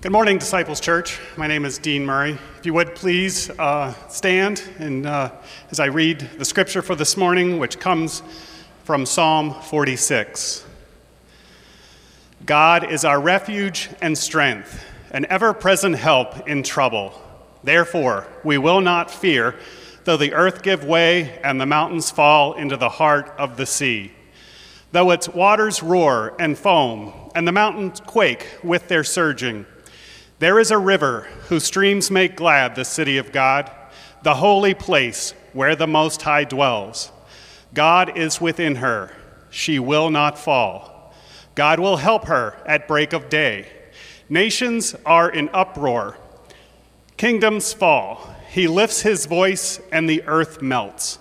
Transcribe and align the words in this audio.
Good 0.00 0.12
morning, 0.12 0.38
Disciples 0.38 0.78
Church. 0.78 1.18
My 1.36 1.48
name 1.48 1.64
is 1.64 1.76
Dean 1.76 2.06
Murray. 2.06 2.38
If 2.56 2.64
you 2.64 2.72
would 2.72 2.94
please 2.94 3.50
uh, 3.50 3.92
stand 4.08 4.62
and 4.78 5.04
uh, 5.04 5.32
as 5.72 5.80
I 5.80 5.86
read 5.86 6.20
the 6.38 6.44
scripture 6.44 6.82
for 6.82 6.94
this 6.94 7.16
morning, 7.16 7.58
which 7.58 7.80
comes 7.80 8.22
from 8.84 9.04
Psalm 9.04 9.52
46. 9.52 10.64
God 12.46 12.88
is 12.88 13.04
our 13.04 13.20
refuge 13.20 13.90
and 14.00 14.16
strength, 14.16 14.84
an 15.10 15.26
ever 15.28 15.52
present 15.52 15.96
help 15.96 16.48
in 16.48 16.62
trouble. 16.62 17.20
Therefore, 17.64 18.28
we 18.44 18.56
will 18.56 18.80
not 18.80 19.10
fear, 19.10 19.56
though 20.04 20.16
the 20.16 20.32
earth 20.32 20.62
give 20.62 20.84
way 20.84 21.40
and 21.42 21.60
the 21.60 21.66
mountains 21.66 22.08
fall 22.08 22.52
into 22.52 22.76
the 22.76 22.88
heart 22.88 23.34
of 23.36 23.56
the 23.56 23.66
sea. 23.66 24.12
Though 24.92 25.10
its 25.10 25.28
waters 25.28 25.82
roar 25.82 26.36
and 26.38 26.56
foam, 26.56 27.12
and 27.34 27.48
the 27.48 27.52
mountains 27.52 27.98
quake 27.98 28.46
with 28.62 28.86
their 28.86 29.02
surging. 29.02 29.66
There 30.38 30.60
is 30.60 30.70
a 30.70 30.78
river 30.78 31.26
whose 31.48 31.64
streams 31.64 32.10
make 32.10 32.36
glad 32.36 32.74
the 32.74 32.84
city 32.84 33.18
of 33.18 33.32
God, 33.32 33.70
the 34.22 34.36
holy 34.36 34.72
place 34.72 35.34
where 35.52 35.74
the 35.74 35.86
Most 35.88 36.22
High 36.22 36.44
dwells. 36.44 37.10
God 37.74 38.16
is 38.16 38.40
within 38.40 38.76
her, 38.76 39.12
she 39.50 39.78
will 39.78 40.10
not 40.10 40.38
fall. 40.38 41.12
God 41.56 41.80
will 41.80 41.96
help 41.96 42.26
her 42.26 42.56
at 42.66 42.86
break 42.86 43.12
of 43.12 43.28
day. 43.28 43.66
Nations 44.28 44.94
are 45.04 45.28
in 45.28 45.48
uproar, 45.52 46.16
kingdoms 47.16 47.72
fall. 47.72 48.34
He 48.50 48.68
lifts 48.68 49.02
his 49.02 49.26
voice, 49.26 49.80
and 49.90 50.08
the 50.08 50.22
earth 50.26 50.62
melts. 50.62 51.18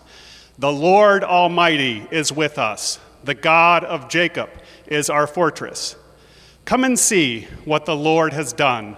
The 0.59 0.71
Lord 0.71 1.23
Almighty 1.23 2.07
is 2.11 2.31
with 2.31 2.57
us. 2.57 2.99
The 3.23 3.33
God 3.33 3.83
of 3.83 4.09
Jacob 4.09 4.49
is 4.85 5.09
our 5.09 5.27
fortress. 5.27 5.95
Come 6.65 6.83
and 6.83 6.97
see 6.99 7.47
what 7.65 7.85
the 7.85 7.95
Lord 7.95 8.33
has 8.33 8.53
done, 8.53 8.97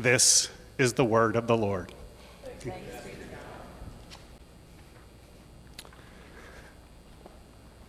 This 0.00 0.48
is 0.78 0.94
the 0.94 1.04
word 1.04 1.36
of 1.36 1.46
the 1.46 1.58
Lord. 1.58 1.92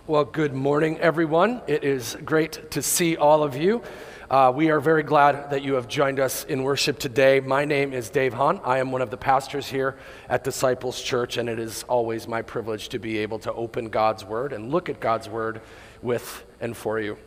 Well, 0.08 0.26
good 0.26 0.54
morning, 0.54 1.00
everyone. 1.00 1.62
It 1.67 1.86
is 1.86 2.17
great 2.26 2.70
to 2.72 2.82
see 2.82 3.16
all 3.16 3.44
of 3.44 3.56
you. 3.56 3.82
Uh, 4.30 4.52
we 4.54 4.72
are 4.72 4.82
very 4.82 5.04
glad 5.04 5.52
that 5.52 5.62
you 5.62 5.76
have 5.76 5.88
joined 5.88 6.20
us 6.20 6.44
in 6.44 6.64
worship 6.64 7.00
today. 7.00 7.39
My 7.39 7.64
name 7.64 7.94
is 7.94 8.09
Dave 8.09 8.34
Hahn. 8.34 8.59
I 8.66 8.80
am 8.80 8.92
one 8.92 9.02
of 9.02 9.09
the 9.09 9.16
pastors 9.16 9.67
here 9.67 9.98
at 10.28 10.44
Disciples 10.44 11.02
Church, 11.02 11.38
and 11.38 11.48
it 11.48 11.59
is 11.59 11.84
always 11.84 12.28
my 12.28 12.42
privilege 12.42 12.89
to 12.89 13.00
be 13.00 13.20
able 13.20 13.39
to 13.39 13.54
open 13.54 13.88
God's 13.88 14.26
Word 14.26 14.52
and 14.52 14.70
look 14.70 14.89
at 14.89 15.00
God's 15.00 15.30
Word 15.30 15.62
with 16.02 16.44
and 16.59 16.76
for 16.76 17.00
you. 17.00 17.17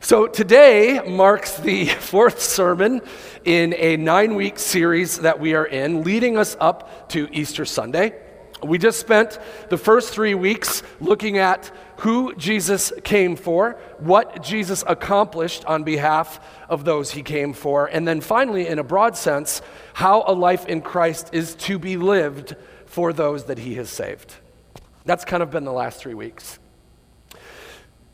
So, 0.00 0.26
today 0.26 1.00
marks 1.06 1.56
the 1.56 1.86
fourth 2.00 2.40
sermon 2.40 3.00
in 3.44 3.74
a 3.74 3.96
nine 3.96 4.34
week 4.34 4.58
series 4.58 5.20
that 5.20 5.40
we 5.40 5.54
are 5.54 5.64
in, 5.64 6.02
leading 6.02 6.36
us 6.36 6.56
up 6.60 7.08
to 7.10 7.28
Easter 7.32 7.64
Sunday. 7.64 8.14
We 8.62 8.78
just 8.78 9.00
spent 9.00 9.38
the 9.68 9.78
first 9.78 10.12
three 10.12 10.34
weeks 10.34 10.82
looking 11.00 11.38
at 11.38 11.70
who 11.98 12.34
Jesus 12.36 12.92
came 13.04 13.36
for, 13.36 13.78
what 13.98 14.42
Jesus 14.42 14.84
accomplished 14.86 15.64
on 15.64 15.82
behalf 15.82 16.40
of 16.68 16.84
those 16.84 17.10
he 17.10 17.22
came 17.22 17.52
for, 17.52 17.86
and 17.86 18.06
then 18.06 18.20
finally, 18.20 18.68
in 18.68 18.78
a 18.78 18.84
broad 18.84 19.16
sense, 19.16 19.62
how 19.94 20.24
a 20.26 20.32
life 20.32 20.66
in 20.66 20.82
Christ 20.82 21.30
is 21.32 21.54
to 21.56 21.78
be 21.78 21.96
lived 21.96 22.54
for 22.84 23.12
those 23.12 23.44
that 23.44 23.58
he 23.58 23.74
has 23.74 23.88
saved. 23.88 24.34
That's 25.04 25.24
kind 25.24 25.42
of 25.42 25.50
been 25.50 25.64
the 25.64 25.72
last 25.72 26.00
three 26.00 26.14
weeks. 26.14 26.58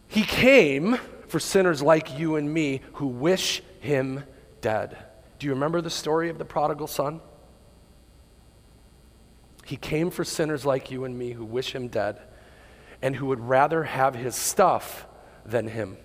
He 0.09 0.23
came 0.23 0.99
for 1.33 1.41
sinners 1.41 1.81
like 1.81 2.19
you 2.19 2.37
and 2.37 2.53
me 2.53 2.83
who 2.93 3.07
wish 3.07 3.63
him 3.81 4.23
dead. 4.61 4.99
Do 5.39 5.47
you 5.47 5.55
remember 5.55 5.81
the 5.81 5.89
story 5.89 6.29
of 6.29 6.37
the 6.37 6.45
prodigal 6.45 6.87
son? 6.87 7.23
He 9.65 9.77
came 9.77 10.11
for 10.11 10.25
sinners 10.25 10.67
like 10.67 10.91
you 10.91 11.07
and 11.07 11.19
me 11.19 11.31
who 11.31 11.47
wish 11.47 11.75
him 11.75 11.89
dead 11.89 12.21
and 13.01 13.17
who 13.17 13.25
would 13.27 13.41
rather 13.41 13.85
have 13.85 14.15
his 14.15 14.37
stuff 14.37 15.07
than 15.47 15.69
him. 15.69 15.97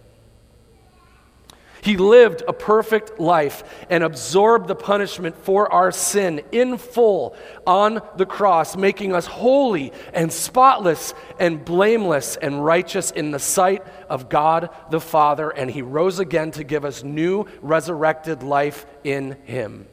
He 1.82 1.98
lived 1.98 2.44
a 2.48 2.54
perfect 2.54 3.20
life 3.20 3.64
and 3.90 4.04
absorbed 4.04 4.68
the 4.68 4.76
punishment 4.76 5.38
for 5.38 5.72
our 5.72 5.92
sin 5.92 6.42
in 6.52 6.78
full 6.78 7.36
on 7.66 8.02
the 8.16 8.26
cross, 8.26 8.76
making 8.76 9.14
us 9.14 9.26
holy 9.26 9.94
and 10.14 10.32
spotless 10.32 11.14
and 11.40 11.64
blameless 11.64 12.36
and 12.36 12.64
righteous 12.64 13.12
in 13.12 13.32
the 13.32 13.40
sight 13.40 13.84
of 14.10 14.30
God 14.30 14.70
the 14.90 15.02
Father. 15.02 15.50
And 15.50 15.70
He 15.70 15.82
rose 15.82 16.20
again 16.20 16.52
to 16.52 16.64
give 16.64 16.86
us 16.86 17.04
new 17.04 17.46
resurrected 17.62 18.44
life 18.44 18.86
in 19.04 19.38
Him. 19.44 19.88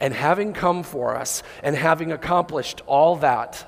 And 0.00 0.14
having 0.14 0.52
come 0.52 0.82
for 0.82 1.16
us 1.16 1.42
and 1.62 1.76
having 1.76 2.10
accomplished 2.10 2.82
all 2.86 3.16
that, 3.16 3.66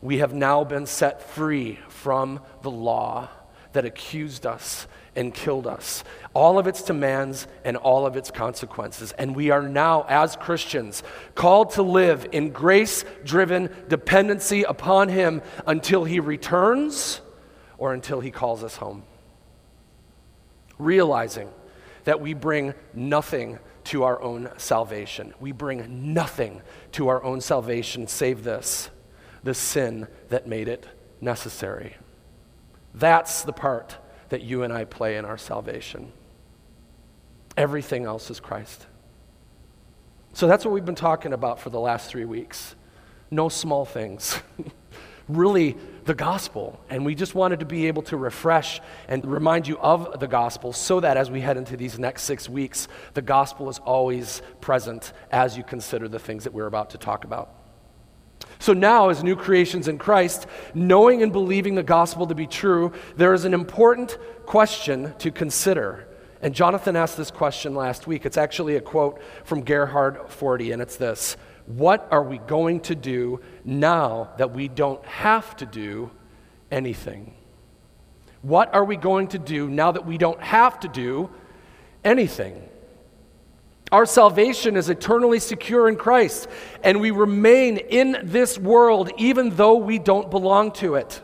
we 0.00 0.18
have 0.18 0.34
now 0.34 0.64
been 0.64 0.86
set 0.86 1.22
free 1.22 1.78
from 1.88 2.40
the 2.62 2.70
law 2.70 3.28
that 3.72 3.84
accused 3.84 4.44
us 4.44 4.86
and 5.14 5.34
killed 5.34 5.66
us. 5.66 6.04
All 6.34 6.58
of 6.58 6.66
its 6.66 6.82
demands 6.82 7.46
and 7.64 7.76
all 7.76 8.06
of 8.06 8.16
its 8.16 8.30
consequences. 8.30 9.12
And 9.12 9.36
we 9.36 9.50
are 9.50 9.62
now, 9.62 10.04
as 10.08 10.36
Christians, 10.36 11.02
called 11.34 11.70
to 11.72 11.82
live 11.82 12.26
in 12.32 12.50
grace 12.50 13.04
driven 13.24 13.70
dependency 13.88 14.62
upon 14.62 15.08
Him 15.08 15.42
until 15.66 16.04
He 16.04 16.20
returns 16.20 17.20
or 17.76 17.92
until 17.92 18.20
He 18.20 18.30
calls 18.30 18.64
us 18.64 18.76
home. 18.76 19.02
Realizing 20.78 21.50
that 22.04 22.20
we 22.20 22.34
bring 22.34 22.74
nothing 22.94 23.58
to 23.84 24.04
our 24.04 24.20
own 24.22 24.48
salvation. 24.56 25.34
We 25.40 25.52
bring 25.52 26.14
nothing 26.14 26.62
to 26.92 27.08
our 27.08 27.22
own 27.22 27.40
salvation 27.40 28.06
save 28.06 28.44
this 28.44 28.90
the 29.44 29.54
sin 29.54 30.06
that 30.28 30.46
made 30.46 30.68
it 30.68 30.86
necessary. 31.20 31.96
That's 32.94 33.42
the 33.42 33.52
part 33.52 33.96
that 34.32 34.42
you 34.42 34.62
and 34.62 34.72
I 34.72 34.86
play 34.86 35.18
in 35.18 35.26
our 35.26 35.36
salvation. 35.36 36.10
Everything 37.54 38.06
else 38.06 38.30
is 38.30 38.40
Christ. 38.40 38.86
So 40.32 40.46
that's 40.46 40.64
what 40.64 40.72
we've 40.72 40.86
been 40.86 40.94
talking 40.94 41.34
about 41.34 41.60
for 41.60 41.68
the 41.68 41.78
last 41.78 42.08
three 42.08 42.24
weeks. 42.24 42.74
No 43.30 43.50
small 43.50 43.84
things. 43.84 44.40
really, 45.28 45.76
the 46.06 46.14
gospel. 46.14 46.80
And 46.88 47.04
we 47.04 47.14
just 47.14 47.34
wanted 47.34 47.60
to 47.60 47.66
be 47.66 47.88
able 47.88 48.00
to 48.04 48.16
refresh 48.16 48.80
and 49.06 49.22
remind 49.26 49.68
you 49.68 49.78
of 49.80 50.18
the 50.18 50.28
gospel 50.28 50.72
so 50.72 50.98
that 51.00 51.18
as 51.18 51.30
we 51.30 51.42
head 51.42 51.58
into 51.58 51.76
these 51.76 51.98
next 51.98 52.22
six 52.22 52.48
weeks, 52.48 52.88
the 53.12 53.20
gospel 53.20 53.68
is 53.68 53.80
always 53.80 54.40
present 54.62 55.12
as 55.30 55.58
you 55.58 55.62
consider 55.62 56.08
the 56.08 56.18
things 56.18 56.44
that 56.44 56.54
we're 56.54 56.66
about 56.66 56.88
to 56.90 56.98
talk 56.98 57.24
about. 57.24 57.61
So 58.58 58.72
now, 58.72 59.08
as 59.08 59.24
new 59.24 59.36
creations 59.36 59.88
in 59.88 59.98
Christ, 59.98 60.46
knowing 60.72 61.22
and 61.22 61.32
believing 61.32 61.74
the 61.74 61.82
gospel 61.82 62.26
to 62.28 62.34
be 62.34 62.46
true, 62.46 62.92
there 63.16 63.34
is 63.34 63.44
an 63.44 63.54
important 63.54 64.18
question 64.46 65.14
to 65.18 65.30
consider. 65.30 66.06
And 66.40 66.54
Jonathan 66.54 66.96
asked 66.96 67.16
this 67.16 67.30
question 67.30 67.74
last 67.74 68.06
week. 68.06 68.26
It's 68.26 68.36
actually 68.36 68.76
a 68.76 68.80
quote 68.80 69.20
from 69.44 69.62
Gerhard 69.62 70.28
Forde, 70.28 70.72
and 70.72 70.82
it's 70.82 70.96
this 70.96 71.36
What 71.66 72.06
are 72.10 72.22
we 72.22 72.38
going 72.38 72.80
to 72.80 72.94
do 72.94 73.40
now 73.64 74.30
that 74.38 74.52
we 74.52 74.68
don't 74.68 75.04
have 75.06 75.56
to 75.56 75.66
do 75.66 76.10
anything? 76.70 77.34
What 78.42 78.74
are 78.74 78.84
we 78.84 78.96
going 78.96 79.28
to 79.28 79.38
do 79.38 79.68
now 79.68 79.92
that 79.92 80.04
we 80.04 80.18
don't 80.18 80.40
have 80.40 80.80
to 80.80 80.88
do 80.88 81.30
anything? 82.04 82.68
Our 83.92 84.06
salvation 84.06 84.78
is 84.78 84.88
eternally 84.88 85.38
secure 85.38 85.86
in 85.86 85.96
Christ, 85.96 86.48
and 86.82 86.98
we 86.98 87.10
remain 87.10 87.76
in 87.76 88.16
this 88.22 88.58
world 88.58 89.10
even 89.18 89.50
though 89.50 89.76
we 89.76 89.98
don't 89.98 90.30
belong 90.30 90.72
to 90.72 90.94
it. 90.94 91.20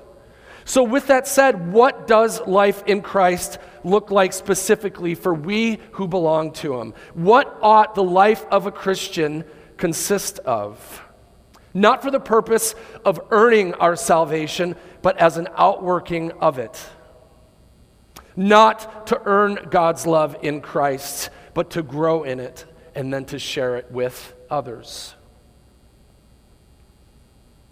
So, 0.67 0.82
with 0.82 1.06
that 1.06 1.26
said, 1.26 1.73
what 1.73 2.06
does 2.06 2.47
life 2.47 2.82
in 2.87 3.00
Christ 3.00 3.59
look 3.85 4.11
like 4.11 4.35
specifically 4.35 5.15
for 5.15 5.32
we 5.32 5.79
who 5.93 6.06
belong 6.06 6.53
to 6.53 6.79
Him? 6.79 6.93
What 7.15 7.59
ought 7.62 7.94
the 7.94 8.05
life 8.05 8.44
of 8.50 8.67
a 8.67 8.70
Christian 8.70 9.44
consist 9.79 10.38
of? 10.41 11.03
Not 11.73 12.03
for 12.03 12.11
the 12.11 12.20
purpose 12.20 12.75
of 13.03 13.19
earning 13.31 13.73
our 13.75 13.97
salvation, 13.97 14.76
but 15.00 15.17
as 15.17 15.38
an 15.38 15.49
outworking 15.56 16.32
of 16.32 16.59
it. 16.59 16.79
Not 18.37 19.06
to 19.06 19.23
earn 19.25 19.69
God's 19.70 20.06
love 20.06 20.37
in 20.43 20.61
Christ, 20.61 21.31
but 21.58 21.70
to 21.70 21.82
grow 21.82 22.22
in 22.22 22.38
it 22.38 22.64
and 22.94 23.12
then 23.12 23.25
to 23.25 23.37
share 23.37 23.76
it 23.76 23.90
with 23.90 24.32
others. 24.49 25.16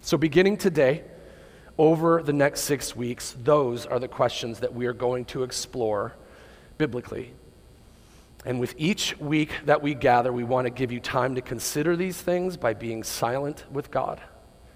So, 0.01 0.17
beginning 0.17 0.57
today, 0.57 1.05
over 1.77 2.21
the 2.21 2.33
next 2.33 2.63
six 2.63 2.97
weeks, 2.97 3.33
those 3.45 3.85
are 3.85 3.97
the 3.97 4.09
questions 4.09 4.59
that 4.59 4.73
we 4.73 4.87
are 4.87 4.93
going 4.93 5.23
to 5.27 5.43
explore 5.43 6.17
biblically. 6.77 7.31
And 8.45 8.59
with 8.59 8.75
each 8.77 9.17
week 9.19 9.51
that 9.63 9.81
we 9.81 9.93
gather, 9.93 10.33
we 10.33 10.43
want 10.43 10.65
to 10.65 10.69
give 10.69 10.91
you 10.91 10.99
time 10.99 11.35
to 11.35 11.41
consider 11.41 11.95
these 11.95 12.21
things 12.21 12.57
by 12.57 12.73
being 12.73 13.05
silent 13.05 13.63
with 13.71 13.89
God, 13.89 14.19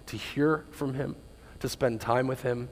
to 0.06 0.16
hear 0.16 0.64
from 0.70 0.94
Him, 0.94 1.16
to 1.60 1.68
spend 1.68 2.00
time 2.00 2.28
with 2.28 2.40
Him. 2.40 2.70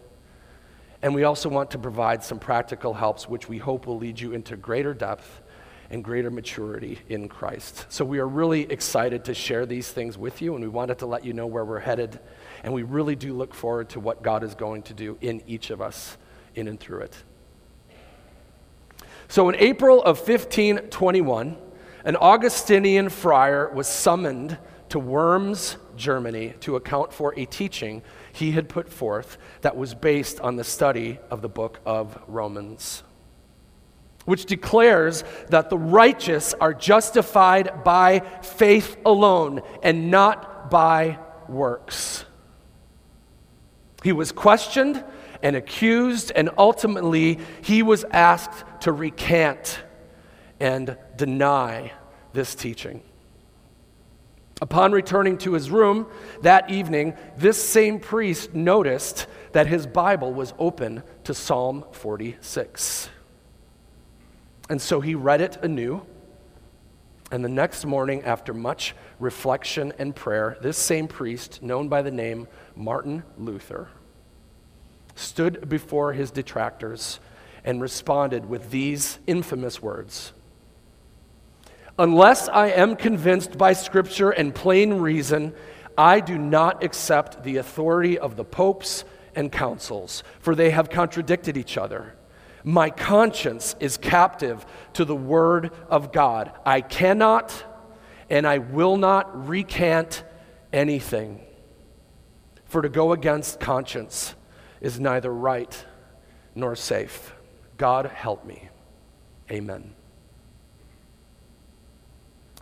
And 1.02 1.14
we 1.14 1.24
also 1.24 1.50
want 1.50 1.72
to 1.72 1.78
provide 1.78 2.24
some 2.24 2.38
practical 2.38 2.94
helps, 2.94 3.28
which 3.28 3.46
we 3.46 3.58
hope 3.58 3.86
will 3.86 3.98
lead 3.98 4.18
you 4.18 4.32
into 4.32 4.56
greater 4.56 4.94
depth 4.94 5.42
and 5.90 6.04
greater 6.04 6.30
maturity 6.30 7.00
in 7.08 7.28
Christ. 7.28 7.86
So 7.88 8.04
we 8.04 8.20
are 8.20 8.28
really 8.28 8.62
excited 8.62 9.24
to 9.24 9.34
share 9.34 9.66
these 9.66 9.90
things 9.90 10.16
with 10.16 10.40
you, 10.40 10.54
and 10.54 10.62
we 10.62 10.68
wanted 10.68 10.98
to 11.00 11.06
let 11.06 11.24
you 11.24 11.32
know 11.32 11.46
where 11.46 11.64
we're 11.64 11.80
headed. 11.80 12.20
And 12.62 12.72
we 12.72 12.84
really 12.84 13.16
do 13.16 13.34
look 13.34 13.54
forward 13.54 13.88
to 13.90 14.00
what 14.00 14.22
God 14.22 14.44
is 14.44 14.54
going 14.54 14.82
to 14.84 14.94
do 14.94 15.18
in 15.20 15.42
each 15.46 15.70
of 15.70 15.80
us, 15.80 16.16
in 16.54 16.68
and 16.68 16.78
through 16.78 17.00
it. 17.00 17.16
So 19.28 19.48
in 19.48 19.56
April 19.56 20.00
of 20.02 20.18
1521, 20.18 21.56
an 22.04 22.16
Augustinian 22.16 23.08
friar 23.08 23.70
was 23.72 23.88
summoned 23.88 24.58
to 24.88 24.98
Worms, 24.98 25.76
Germany, 25.96 26.54
to 26.60 26.76
account 26.76 27.12
for 27.12 27.34
a 27.36 27.44
teaching 27.44 28.02
he 28.32 28.52
had 28.52 28.68
put 28.68 28.88
forth 28.88 29.38
that 29.60 29.76
was 29.76 29.94
based 29.94 30.40
on 30.40 30.56
the 30.56 30.64
study 30.64 31.18
of 31.30 31.42
the 31.42 31.48
book 31.48 31.80
of 31.84 32.18
Romans, 32.26 33.02
which 34.30 34.44
declares 34.44 35.24
that 35.48 35.70
the 35.70 35.76
righteous 35.76 36.54
are 36.60 36.72
justified 36.72 37.82
by 37.82 38.20
faith 38.42 38.96
alone 39.04 39.60
and 39.82 40.08
not 40.08 40.70
by 40.70 41.18
works. 41.48 42.24
He 44.04 44.12
was 44.12 44.30
questioned 44.30 45.04
and 45.42 45.56
accused, 45.56 46.30
and 46.36 46.48
ultimately 46.56 47.40
he 47.62 47.82
was 47.82 48.04
asked 48.04 48.64
to 48.82 48.92
recant 48.92 49.82
and 50.60 50.96
deny 51.16 51.90
this 52.32 52.54
teaching. 52.54 53.02
Upon 54.62 54.92
returning 54.92 55.38
to 55.38 55.54
his 55.54 55.72
room 55.72 56.06
that 56.42 56.70
evening, 56.70 57.14
this 57.36 57.60
same 57.60 57.98
priest 57.98 58.54
noticed 58.54 59.26
that 59.50 59.66
his 59.66 59.88
Bible 59.88 60.32
was 60.32 60.54
open 60.56 61.02
to 61.24 61.34
Psalm 61.34 61.84
46. 61.90 63.10
And 64.70 64.80
so 64.80 65.00
he 65.00 65.16
read 65.16 65.40
it 65.40 65.58
anew. 65.62 66.06
And 67.32 67.44
the 67.44 67.48
next 67.48 67.84
morning, 67.84 68.22
after 68.22 68.54
much 68.54 68.94
reflection 69.18 69.92
and 69.98 70.14
prayer, 70.14 70.56
this 70.62 70.78
same 70.78 71.08
priest, 71.08 71.60
known 71.62 71.88
by 71.88 72.02
the 72.02 72.10
name 72.10 72.46
Martin 72.76 73.24
Luther, 73.36 73.88
stood 75.16 75.68
before 75.68 76.12
his 76.12 76.30
detractors 76.30 77.18
and 77.64 77.82
responded 77.82 78.48
with 78.48 78.70
these 78.70 79.18
infamous 79.26 79.82
words 79.82 80.32
Unless 81.98 82.48
I 82.48 82.68
am 82.68 82.96
convinced 82.96 83.58
by 83.58 83.74
Scripture 83.74 84.30
and 84.30 84.54
plain 84.54 84.94
reason, 84.94 85.52
I 85.98 86.20
do 86.20 86.38
not 86.38 86.82
accept 86.82 87.42
the 87.42 87.58
authority 87.58 88.18
of 88.18 88.36
the 88.36 88.44
popes 88.44 89.04
and 89.34 89.52
councils, 89.52 90.22
for 90.38 90.54
they 90.54 90.70
have 90.70 90.88
contradicted 90.88 91.58
each 91.58 91.76
other. 91.76 92.14
My 92.64 92.90
conscience 92.90 93.74
is 93.80 93.96
captive 93.96 94.64
to 94.94 95.04
the 95.04 95.16
Word 95.16 95.72
of 95.88 96.12
God. 96.12 96.52
I 96.64 96.80
cannot 96.80 97.64
and 98.28 98.46
I 98.46 98.58
will 98.58 98.96
not 98.96 99.48
recant 99.48 100.22
anything. 100.72 101.40
For 102.64 102.82
to 102.82 102.88
go 102.88 103.12
against 103.12 103.58
conscience 103.58 104.34
is 104.80 105.00
neither 105.00 105.32
right 105.32 105.84
nor 106.54 106.76
safe. 106.76 107.34
God 107.76 108.06
help 108.06 108.44
me. 108.44 108.68
Amen. 109.50 109.94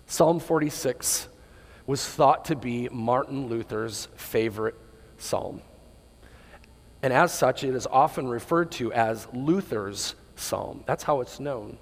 Psalm 0.07 0.41
46 0.41 1.29
was 1.87 2.07
thought 2.07 2.47
to 2.47 2.57
be 2.57 2.89
Martin 2.91 3.49
Luther's 3.49 4.09
favorite 4.17 4.77
psalm. 5.19 5.61
And 7.03 7.13
as 7.13 7.33
such, 7.33 7.65
it 7.65 7.75
is 7.75 7.87
often 7.87 8.29
referred 8.29 8.73
to 8.73 8.93
as 8.93 9.27
Luther's 9.33 10.15
psalm. 10.37 10.83
That's 10.87 11.05
how 11.05 11.21
it's 11.21 11.39
known. 11.39 11.79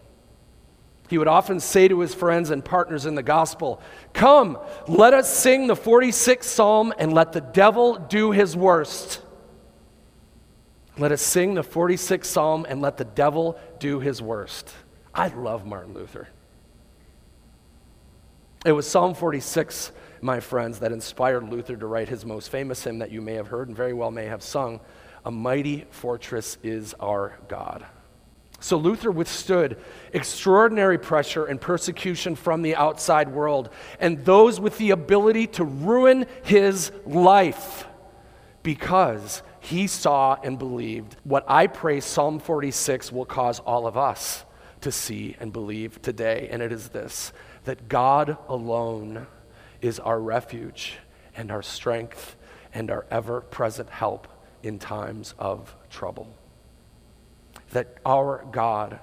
He 1.08 1.18
would 1.18 1.28
often 1.28 1.60
say 1.60 1.86
to 1.88 2.00
his 2.00 2.14
friends 2.14 2.50
and 2.50 2.64
partners 2.64 3.06
in 3.06 3.14
the 3.14 3.22
gospel, 3.22 3.80
Come, 4.12 4.58
let 4.88 5.14
us 5.14 5.32
sing 5.32 5.68
the 5.68 5.76
46th 5.76 6.42
psalm 6.44 6.92
and 6.98 7.12
let 7.12 7.32
the 7.32 7.40
devil 7.40 7.96
do 7.96 8.32
his 8.32 8.56
worst. 8.56 9.22
Let 10.98 11.12
us 11.12 11.20
sing 11.20 11.54
the 11.54 11.62
46th 11.62 12.24
Psalm 12.24 12.66
and 12.66 12.80
let 12.80 12.96
the 12.96 13.04
devil 13.04 13.58
do 13.78 14.00
his 14.00 14.22
worst. 14.22 14.72
I 15.14 15.28
love 15.28 15.66
Martin 15.66 15.92
Luther. 15.92 16.28
It 18.64 18.72
was 18.72 18.88
Psalm 18.88 19.14
46, 19.14 19.92
my 20.22 20.40
friends, 20.40 20.78
that 20.78 20.92
inspired 20.92 21.50
Luther 21.50 21.76
to 21.76 21.86
write 21.86 22.08
his 22.08 22.24
most 22.24 22.48
famous 22.48 22.82
hymn 22.82 22.98
that 23.00 23.10
you 23.10 23.20
may 23.20 23.34
have 23.34 23.48
heard 23.48 23.68
and 23.68 23.76
very 23.76 23.92
well 23.92 24.10
may 24.10 24.24
have 24.24 24.42
sung 24.42 24.80
A 25.26 25.30
Mighty 25.30 25.84
Fortress 25.90 26.56
is 26.62 26.94
Our 27.00 27.36
God. 27.48 27.84
So 28.60 28.76
Luther 28.76 29.10
withstood 29.10 29.76
extraordinary 30.12 30.98
pressure 30.98 31.46
and 31.46 31.60
persecution 31.60 32.36
from 32.36 32.62
the 32.62 32.76
outside 32.76 33.28
world 33.28 33.70
and 33.98 34.24
those 34.24 34.60
with 34.60 34.78
the 34.78 34.92
ability 34.92 35.48
to 35.48 35.64
ruin 35.64 36.26
his 36.44 36.92
life 37.04 37.88
because 38.62 39.42
he 39.58 39.88
saw 39.88 40.36
and 40.44 40.60
believed 40.60 41.16
what 41.24 41.44
I 41.48 41.66
pray 41.66 41.98
Psalm 41.98 42.38
46 42.38 43.10
will 43.10 43.26
cause 43.26 43.58
all 43.58 43.88
of 43.88 43.96
us 43.96 44.44
to 44.82 44.92
see 44.92 45.34
and 45.40 45.52
believe 45.52 46.00
today. 46.02 46.48
And 46.52 46.62
it 46.62 46.70
is 46.70 46.90
this 46.90 47.32
that 47.64 47.88
God 47.88 48.36
alone 48.48 49.26
is 49.82 49.98
our 49.98 50.20
refuge 50.20 50.98
and 51.34 51.50
our 51.50 51.62
strength 51.62 52.36
and 52.72 52.92
our 52.92 53.06
ever 53.10 53.40
present 53.40 53.90
help 53.90 54.28
in 54.66 54.80
times 54.80 55.32
of 55.38 55.74
trouble. 55.90 56.28
That 57.70 57.98
our 58.04 58.44
God 58.50 58.98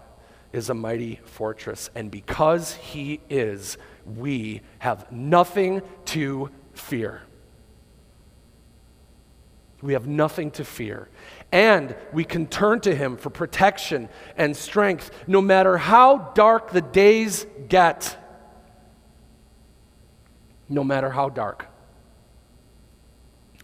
is 0.52 0.70
a 0.70 0.74
mighty 0.74 1.20
fortress, 1.24 1.90
and 1.96 2.12
because 2.12 2.74
He 2.74 3.22
is, 3.30 3.78
we 4.06 4.62
have 4.80 5.10
nothing 5.12 5.82
to 6.06 6.50
fear. 6.74 7.22
We 9.82 9.94
have 9.94 10.06
nothing 10.06 10.52
to 10.52 10.66
fear. 10.66 11.10
And 11.52 11.96
we 12.12 12.24
can 12.24 12.48
turn 12.48 12.82
to 12.82 12.94
Him 12.94 13.18
for 13.18 13.30
protection 13.30 14.10
and 14.38 14.56
strength 14.56 15.12
no 15.28 15.42
matter 15.42 15.78
how 15.78 16.32
dark 16.36 16.72
the 16.72 16.82
days 16.82 17.46
get. 17.68 18.18
No 20.70 20.84
matter 20.84 21.10
how 21.10 21.30
dark. 21.30 21.68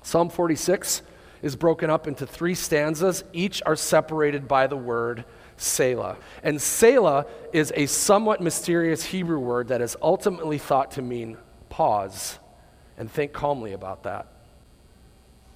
Psalm 0.01 0.29
46 0.29 1.03
is 1.41 1.55
broken 1.55 1.89
up 1.89 2.07
into 2.07 2.25
three 2.25 2.55
stanzas. 2.55 3.23
Each 3.33 3.61
are 3.65 3.75
separated 3.75 4.47
by 4.47 4.67
the 4.67 4.77
word 4.77 5.25
Selah. 5.57 6.17
And 6.43 6.61
Selah 6.61 7.25
is 7.53 7.73
a 7.75 7.85
somewhat 7.85 8.41
mysterious 8.41 9.03
Hebrew 9.03 9.39
word 9.39 9.67
that 9.69 9.81
is 9.81 9.97
ultimately 10.01 10.57
thought 10.57 10.91
to 10.91 11.01
mean 11.01 11.37
pause. 11.69 12.39
And 12.97 13.11
think 13.11 13.33
calmly 13.33 13.73
about 13.73 14.03
that. 14.03 14.27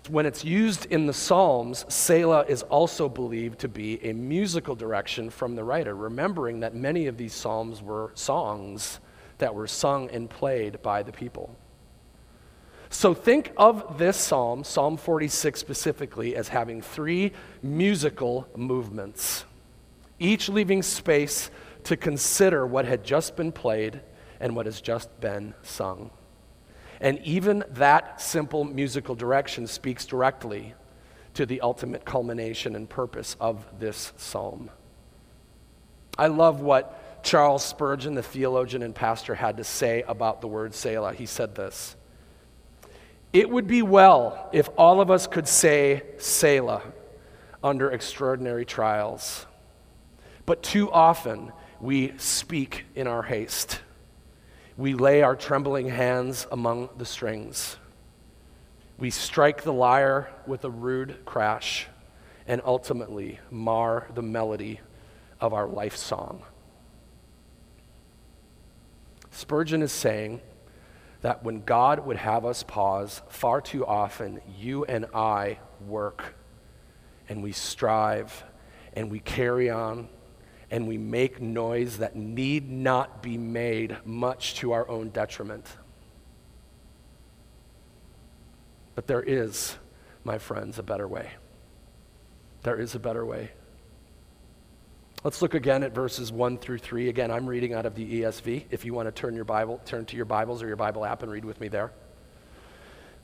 When 0.10 0.26
it's 0.26 0.44
used 0.44 0.86
in 0.88 1.06
the 1.06 1.14
Psalms, 1.14 1.86
Selah 1.88 2.46
is 2.48 2.64
also 2.64 3.08
believed 3.08 3.60
to 3.60 3.70
be 3.70 4.04
a 4.04 4.14
musical 4.14 4.76
direction 4.76 5.30
from 5.30 5.56
the 5.56 5.64
writer, 5.64 5.96
remembering 5.96 6.60
that 6.60 6.76
many 6.76 7.08
of 7.08 7.18
these 7.18 7.34
Psalms 7.34 7.82
were 7.82 8.12
songs 8.14 9.00
that 9.38 9.56
were 9.56 9.68
sung 9.68 10.10
and 10.10 10.30
played 10.30 10.82
by 10.82 11.04
the 11.04 11.12
people. 11.12 11.56
So 12.94 13.16
think 13.16 13.52
of 13.58 13.98
this 13.98 14.16
psalm, 14.16 14.64
Psalm 14.64 14.98
46 14.98 15.60
specifically, 15.60 16.36
as 16.36 16.50
having 16.50 16.80
three 16.80 17.34
musical 17.64 18.48
movements, 18.56 19.46
each 20.20 20.48
leaving 20.48 20.84
space 20.84 21.50
to 21.86 21.98
consider 21.98 22.68
what 22.68 22.86
had 22.86 23.04
just 23.04 23.36
been 23.36 23.52
played 23.52 24.00
and 24.40 24.56
what 24.56 24.68
has 24.68 24.80
just 24.80 25.20
been 25.20 25.56
sung. 25.64 26.12
And 27.02 27.18
even 27.24 27.64
that 27.72 28.22
simple 28.22 28.64
musical 28.64 29.16
direction 29.16 29.66
speaks 29.66 30.06
directly 30.06 30.76
to 31.34 31.48
the 31.48 31.62
ultimate 31.62 32.06
culmination 32.06 32.76
and 32.76 32.88
purpose 32.88 33.36
of 33.40 33.66
this 33.80 34.14
psalm. 34.18 34.70
I 36.16 36.28
love 36.28 36.62
what 36.62 37.24
Charles 37.24 37.66
Spurgeon, 37.66 38.14
the 38.14 38.22
theologian 38.22 38.84
and 38.84 38.94
pastor, 38.94 39.34
had 39.34 39.58
to 39.58 39.64
say 39.64 40.04
about 40.08 40.42
the 40.42 40.48
word 40.48 40.76
Selah. 40.76 41.16
He 41.16 41.26
said 41.26 41.56
this 41.56 41.96
It 43.34 43.50
would 43.50 43.66
be 43.66 43.82
well 43.82 44.48
if 44.54 44.70
all 44.78 45.02
of 45.02 45.10
us 45.10 45.26
could 45.26 45.48
say 45.48 46.04
Selah 46.20 46.84
under 47.64 47.92
extraordinary 47.92 48.64
trials. 48.64 49.48
But 50.46 50.62
too 50.62 50.92
often, 50.92 51.52
we 51.82 52.14
speak 52.18 52.86
in 52.94 53.08
our 53.08 53.24
haste. 53.24 53.82
We 54.78 54.94
lay 54.94 55.24
our 55.24 55.36
trembling 55.36 55.90
hands 55.90 56.46
among 56.52 56.90
the 56.98 57.06
strings. 57.06 57.78
We 59.00 59.10
strike 59.10 59.64
the 59.64 59.74
lyre 59.74 60.30
with 60.46 60.64
a 60.64 60.70
rude 60.70 61.26
crash 61.26 61.88
and 62.48 62.62
ultimately 62.64 63.40
mar 63.50 64.08
the 64.14 64.22
melody 64.22 64.80
of 65.42 65.54
our 65.54 65.68
life 65.68 65.96
song. 65.96 66.44
Spurgeon 69.32 69.82
is 69.82 69.92
saying 69.92 70.42
that 71.24 71.42
when 71.42 71.64
God 71.64 72.06
would 72.06 72.18
have 72.18 72.46
us 72.46 72.64
pause, 72.64 73.22
far 73.30 73.62
too 73.62 73.86
often 73.86 74.42
you 74.60 74.84
and 74.84 75.06
I 75.16 75.58
work 75.88 76.36
and 77.30 77.42
we 77.42 77.54
strive 77.54 78.44
and 78.94 79.10
we 79.10 79.20
carry 79.22 79.70
on 79.70 80.10
and 80.70 80.86
we 80.86 80.98
make 80.98 81.42
noise 81.42 82.00
that 82.00 82.18
need 82.18 82.70
not 82.70 83.24
be 83.24 83.38
made, 83.38 83.98
much 84.04 84.56
to 84.56 84.74
our 84.74 84.88
own 84.90 85.10
detriment. 85.10 85.66
But 88.94 89.08
there 89.08 89.24
is, 89.24 89.78
my 90.26 90.38
friends, 90.38 90.78
a 90.78 90.84
better 90.84 91.08
way. 91.08 91.32
There 92.64 92.80
is 92.80 92.96
a 92.96 93.00
better 93.00 93.26
way. 93.26 93.52
Let's 95.24 95.42
look 95.42 95.54
again 95.54 95.84
at 95.84 95.96
verses 95.96 96.34
1 96.34 96.58
through 96.58 96.80
3. 96.80 97.08
Again, 97.08 97.32
I'm 97.32 97.48
reading 97.48 97.74
out 97.74 97.86
of 97.86 97.96
the 97.96 98.22
ESV. 98.22 98.66
If 98.72 98.84
you 98.84 98.94
want 98.94 99.08
to 99.08 99.12
turn 99.14 99.36
your 99.36 99.46
Bible, 99.46 99.80
turn 99.86 100.04
to 100.08 100.18
your 100.18 100.26
Bibles 100.26 100.62
or 100.62 100.68
your 100.68 100.76
Bible 100.76 101.06
app 101.06 101.24
and 101.24 101.32
read 101.32 101.46
with 101.46 101.62
me 101.62 101.70
there. 101.70 101.94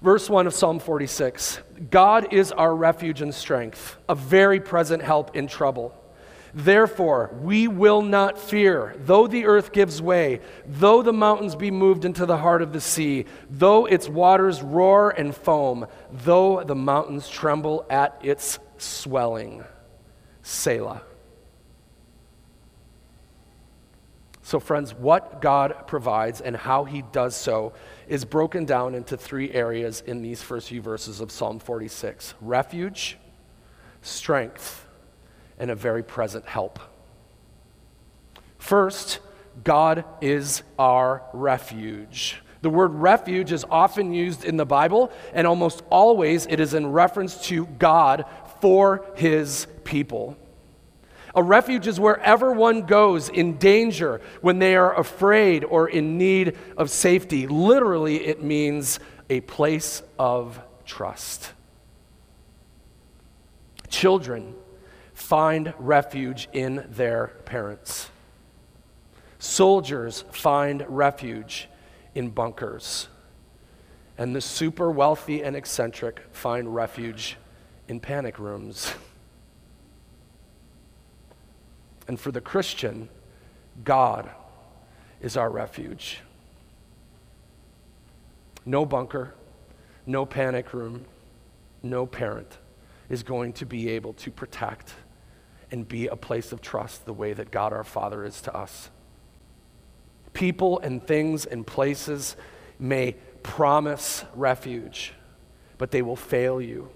Verse 0.02 0.30
1 0.30 0.48
of 0.48 0.54
Psalm 0.54 0.80
46 0.80 1.60
God 1.92 2.32
is 2.32 2.54
our 2.54 2.74
refuge 2.74 3.22
and 3.22 3.36
strength, 3.36 3.98
a 4.08 4.16
very 4.16 4.62
present 4.62 5.04
help 5.04 5.36
in 5.36 5.48
trouble. 5.48 5.94
Therefore, 6.54 7.38
we 7.42 7.68
will 7.68 8.02
not 8.02 8.40
fear, 8.40 8.96
though 9.00 9.28
the 9.28 9.46
earth 9.46 9.74
gives 9.74 10.02
way, 10.02 10.40
though 10.66 11.02
the 11.02 11.12
mountains 11.12 11.54
be 11.54 11.70
moved 11.70 12.06
into 12.06 12.26
the 12.26 12.38
heart 12.38 12.62
of 12.62 12.72
the 12.72 12.80
sea, 12.80 13.26
though 13.50 13.86
its 13.86 14.08
waters 14.08 14.64
roar 14.64 15.12
and 15.12 15.36
foam, 15.36 15.86
though 16.12 16.64
the 16.64 16.76
mountains 16.76 17.28
tremble 17.28 17.86
at 17.90 18.18
its 18.24 18.58
swelling. 18.78 19.66
Selah. 20.44 21.02
So, 24.50 24.60
friends, 24.60 24.96
what 24.96 25.44
God 25.44 25.86
provides 25.86 26.42
and 26.42 26.56
how 26.56 26.84
He 26.84 27.04
does 27.04 27.36
so 27.36 27.72
is 28.08 28.26
broken 28.26 28.66
down 28.66 28.96
into 28.96 29.16
three 29.16 29.52
areas 29.52 30.02
in 30.02 30.24
these 30.24 30.42
first 30.42 30.70
few 30.70 30.82
verses 30.82 31.22
of 31.22 31.32
Psalm 31.32 31.60
46 31.60 32.34
refuge, 32.42 33.20
strength, 34.02 34.88
and 35.60 35.70
a 35.70 35.76
very 35.76 36.02
present 36.02 36.48
help. 36.48 36.80
First, 38.58 39.20
God 39.64 40.04
is 40.20 40.64
our 40.80 41.22
refuge. 41.32 42.42
The 42.64 42.72
word 42.72 42.96
refuge 42.96 43.52
is 43.52 43.64
often 43.70 44.16
used 44.16 44.46
in 44.46 44.58
the 44.58 44.66
Bible, 44.66 45.12
and 45.32 45.46
almost 45.46 45.84
always 45.92 46.48
it 46.48 46.60
is 46.60 46.74
in 46.74 46.92
reference 46.92 47.40
to 47.50 47.68
God 47.68 48.26
for 48.62 49.06
his 49.14 49.68
people. 49.84 50.36
A 51.36 51.44
refuge 51.44 51.88
is 51.88 52.00
wherever 52.00 52.52
one 52.52 52.84
goes 52.84 53.30
in 53.30 53.58
danger 53.58 54.22
when 54.42 54.60
they 54.60 54.76
are 54.76 54.98
afraid 54.98 55.64
or 55.64 55.88
in 55.88 56.18
need 56.18 56.58
of 56.78 56.90
safety. 56.90 57.46
Literally, 57.48 58.26
it 58.26 58.42
means 58.42 59.00
a 59.30 59.42
place 59.42 60.02
of 60.18 60.60
trust. 60.86 61.54
Children 63.90 64.56
find 65.14 65.74
refuge 65.78 66.50
in 66.54 66.86
their 66.90 67.28
parents. 67.46 68.10
Soldiers 69.38 70.26
find 70.32 70.84
refuge 70.88 71.70
in 72.16 72.30
bunkers. 72.30 73.08
And 74.18 74.36
the 74.36 74.42
super 74.42 74.92
wealthy 74.92 75.44
and 75.44 75.56
eccentric 75.56 76.22
find 76.32 76.74
refuge 76.76 77.38
in 77.88 78.00
panic 78.00 78.40
rooms. 78.40 78.94
And 82.10 82.20
for 82.20 82.32
the 82.32 82.42
Christian, 82.42 83.08
God 83.84 84.32
is 85.22 85.38
our 85.38 85.48
refuge. 85.48 86.22
No 88.66 88.84
bunker, 88.84 89.36
no 90.08 90.26
panic 90.26 90.74
room, 90.74 91.06
no 91.84 92.08
parent 92.08 92.58
is 93.10 93.22
going 93.22 93.54
to 93.54 93.66
be 93.68 93.90
able 93.92 94.14
to 94.14 94.32
protect 94.32 94.96
and 95.70 95.88
be 95.88 96.08
a 96.08 96.16
place 96.16 96.52
of 96.52 96.62
trust 96.62 97.06
the 97.06 97.14
way 97.14 97.32
that 97.34 97.52
God 97.52 97.74
our 97.74 97.84
Father 97.84 98.26
is 98.26 98.42
to 98.42 98.58
us. 98.58 98.90
People 100.34 100.80
and 100.80 101.06
things 101.06 101.46
and 101.46 101.66
places 101.66 102.36
may 102.80 103.18
promise 103.44 104.26
refuge, 104.34 105.14
but 105.78 105.92
they 105.92 106.02
will 106.02 106.16
fail 106.16 106.60
you. 106.60 106.90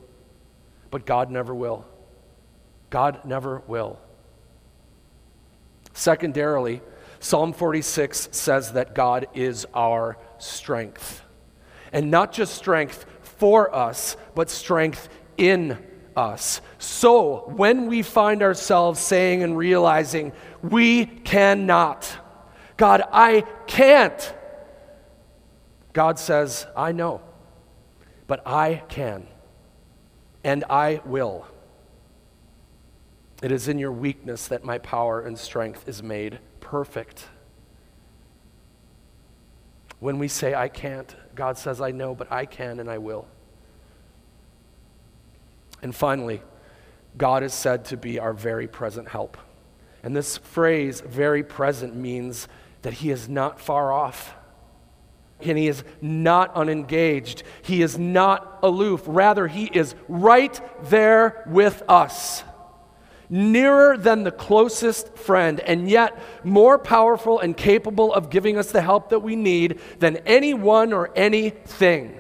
But 0.90 1.06
God 1.06 1.30
never 1.30 1.54
will. 1.54 1.86
God 2.90 3.24
never 3.26 3.62
will. 3.68 4.00
Secondarily, 5.94 6.82
Psalm 7.20 7.54
46 7.54 8.30
says 8.32 8.74
that 8.74 8.94
God 8.96 9.28
is 9.34 9.66
our 9.74 10.18
strength. 10.40 11.22
And 11.92 12.12
not 12.12 12.34
just 12.34 12.56
strength 12.56 13.06
for 13.22 13.74
us, 13.74 14.18
but 14.36 14.50
strength 14.50 15.08
in 15.38 15.78
us. 16.16 16.62
So 16.78 17.50
when 17.56 17.88
we 17.88 18.02
find 18.02 18.44
ourselves 18.44 19.00
saying 19.00 19.44
and 19.44 19.58
realizing, 19.58 20.34
we 20.62 21.06
cannot, 21.06 22.12
God, 22.78 23.04
I 23.12 23.42
can't, 23.68 24.34
God 25.94 26.20
says, 26.20 26.66
I 26.76 26.92
know, 26.92 27.22
but 28.28 28.46
I 28.48 28.84
can, 28.90 29.28
and 30.44 30.64
I 30.70 31.02
will. 31.06 31.46
It 33.44 33.52
is 33.52 33.68
in 33.68 33.78
your 33.78 33.92
weakness 33.92 34.48
that 34.48 34.64
my 34.64 34.78
power 34.78 35.20
and 35.20 35.38
strength 35.38 35.86
is 35.86 36.02
made 36.02 36.40
perfect. 36.62 37.26
When 40.00 40.18
we 40.18 40.30
say, 40.30 40.56
I 40.56 40.70
can't, 40.70 41.14
God 41.36 41.58
says, 41.58 41.82
I 41.82 41.92
know, 41.92 42.16
but 42.16 42.32
I 42.32 42.46
can 42.46 42.80
and 42.80 42.90
I 42.90 43.00
will. 43.00 43.28
And 45.82 45.94
finally, 45.94 46.42
God 47.18 47.44
is 47.44 47.54
said 47.54 47.84
to 47.86 47.98
be 47.98 48.18
our 48.18 48.32
very 48.32 48.70
present 48.70 49.10
help. 49.10 49.38
And 50.04 50.16
this 50.16 50.38
phrase, 50.38 51.02
very 51.02 51.44
present, 51.44 51.94
means 51.98 52.48
that 52.82 52.94
He 52.94 53.10
is 53.10 53.28
not 53.28 53.60
far 53.60 53.92
off. 53.92 54.36
And 55.42 55.58
He 55.58 55.68
is 55.68 55.84
not 56.02 56.56
unengaged. 56.56 57.44
He 57.62 57.82
is 57.82 58.00
not 58.00 58.60
aloof. 58.64 59.04
Rather, 59.06 59.48
He 59.48 59.66
is 59.66 59.96
right 60.08 60.62
there 60.90 61.44
with 61.46 61.84
us 61.90 62.46
nearer 63.30 63.98
than 63.98 64.24
the 64.24 64.32
closest 64.32 65.18
friend, 65.18 65.60
and 65.62 65.90
yet 65.90 66.18
more 66.44 66.78
powerful 66.78 67.40
and 67.40 67.56
capable 67.56 68.14
of 68.14 68.30
giving 68.30 68.58
us 68.58 68.72
the 68.72 68.82
help 68.82 69.10
that 69.10 69.20
we 69.20 69.36
need 69.36 69.80
than 70.00 70.18
anyone 70.26 70.94
or 70.94 71.12
anything. 71.16 72.18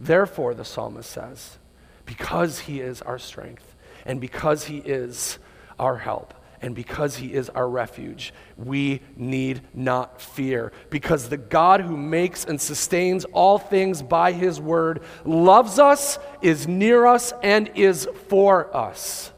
Therefore, 0.00 0.54
the 0.54 0.64
psalmist 0.64 1.10
says, 1.10 1.58
because 2.06 2.60
he 2.60 2.80
is 2.80 3.02
our 3.02 3.18
strength 3.18 3.76
and 4.04 4.20
because 4.20 4.64
he 4.64 4.78
is 4.78 5.38
our 5.78 5.98
help, 5.98 6.34
and 6.62 6.76
because 6.76 7.16
He 7.16 7.34
is 7.34 7.50
our 7.50 7.68
refuge, 7.68 8.32
we 8.56 9.00
need 9.16 9.60
not 9.74 10.20
fear. 10.20 10.72
Because 10.90 11.28
the 11.28 11.36
God 11.36 11.80
who 11.80 11.96
makes 11.96 12.44
and 12.44 12.60
sustains 12.60 13.24
all 13.26 13.58
things 13.58 14.00
by 14.00 14.30
His 14.32 14.60
word 14.60 15.02
loves 15.24 15.80
us, 15.80 16.18
is 16.40 16.68
near 16.68 17.04
us, 17.04 17.34
and 17.42 17.70
is 17.74 18.08
for 18.28 18.74
us. 18.74 19.32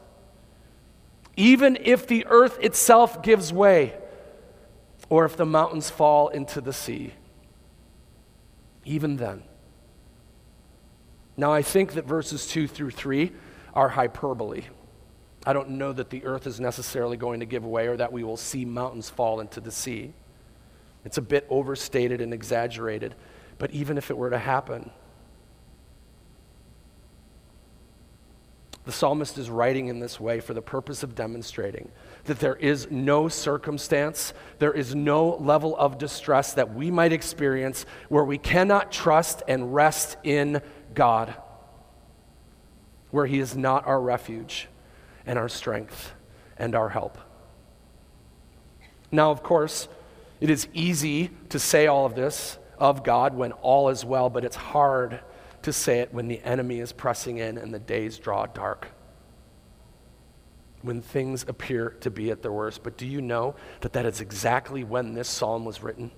Even 1.35 1.77
if 1.81 2.07
the 2.07 2.25
earth 2.27 2.59
itself 2.61 3.23
gives 3.23 3.51
way, 3.51 3.97
or 5.09 5.25
if 5.25 5.35
the 5.35 5.45
mountains 5.45 5.89
fall 5.89 6.29
into 6.29 6.61
the 6.61 6.73
sea, 6.73 7.13
even 8.85 9.17
then. 9.17 9.43
Now, 11.35 11.51
I 11.51 11.63
think 11.63 11.93
that 11.93 12.05
verses 12.05 12.47
2 12.47 12.67
through 12.67 12.91
3 12.91 13.31
are 13.73 13.89
hyperbole. 13.89 14.65
I 15.45 15.53
don't 15.53 15.71
know 15.71 15.93
that 15.93 16.09
the 16.09 16.25
earth 16.25 16.47
is 16.47 16.59
necessarily 16.59 17.17
going 17.17 17.39
to 17.41 17.45
give 17.45 17.63
way 17.63 17.87
or 17.87 17.97
that 17.97 18.11
we 18.11 18.23
will 18.23 18.37
see 18.37 18.65
mountains 18.65 19.09
fall 19.09 19.39
into 19.39 19.61
the 19.61 19.71
sea. 19.71 20.13
It's 21.03 21.19
a 21.19 21.21
bit 21.21 21.45
overstated 21.49 22.19
and 22.19 22.33
exaggerated, 22.33 23.13
but 23.59 23.69
even 23.69 23.97
if 23.99 24.09
it 24.09 24.17
were 24.17 24.31
to 24.31 24.39
happen, 24.39 24.89
the 28.85 28.91
psalmist 28.91 29.37
is 29.37 29.49
writing 29.49 29.87
in 29.87 29.99
this 29.99 30.19
way 30.19 30.39
for 30.39 30.55
the 30.55 30.63
purpose 30.63 31.03
of 31.03 31.13
demonstrating 31.13 31.91
that 32.23 32.39
there 32.39 32.55
is 32.55 32.89
no 32.89 33.27
circumstance, 33.27 34.33
there 34.57 34.73
is 34.73 34.95
no 34.95 35.35
level 35.37 35.77
of 35.77 35.99
distress 35.99 36.53
that 36.53 36.73
we 36.73 36.89
might 36.89 37.13
experience 37.13 37.85
where 38.09 38.23
we 38.23 38.39
cannot 38.39 38.91
trust 38.91 39.43
and 39.47 39.75
rest 39.75 40.17
in 40.23 40.59
God, 40.95 41.35
where 43.11 43.27
He 43.27 43.37
is 43.37 43.55
not 43.55 43.85
our 43.85 44.01
refuge 44.01 44.69
and 45.25 45.37
our 45.39 45.49
strength. 45.49 46.13
and 46.57 46.75
our 46.75 46.89
help. 46.89 47.17
Now, 49.11 49.31
of 49.31 49.43
course, 49.43 49.87
it 50.39 50.49
is 50.49 50.67
easy 50.73 51.31
to 51.49 51.59
say 51.59 51.87
all 51.87 52.05
of 52.05 52.15
this 52.15 52.57
of 52.77 53.03
God 53.03 53.33
when 53.33 53.51
all 53.53 53.89
is 53.89 54.03
well, 54.03 54.29
but 54.29 54.43
it's 54.43 54.55
hard 54.55 55.19
to 55.61 55.73
say 55.73 55.99
it 55.99 56.13
when 56.13 56.27
the 56.27 56.41
enemy 56.43 56.79
is 56.79 56.91
pressing 56.91 57.37
in 57.37 57.57
and 57.57 57.73
the 57.73 57.79
days 57.79 58.19
draw 58.19 58.45
dark. 58.45 58.89
When 60.81 61.01
things 61.01 61.45
appear 61.47 61.91
to 62.01 62.11
be 62.11 62.29
at 62.29 62.41
their 62.41 62.51
worst. 62.51 62.83
But 62.83 62.97
do 62.97 63.07
you 63.07 63.21
know 63.21 63.55
that 63.81 63.93
that 63.93 64.05
is 64.05 64.21
exactly 64.21 64.83
when 64.83 65.13
this 65.13 65.27
psalm 65.27 65.65
was 65.65 65.81
written? 65.81 66.11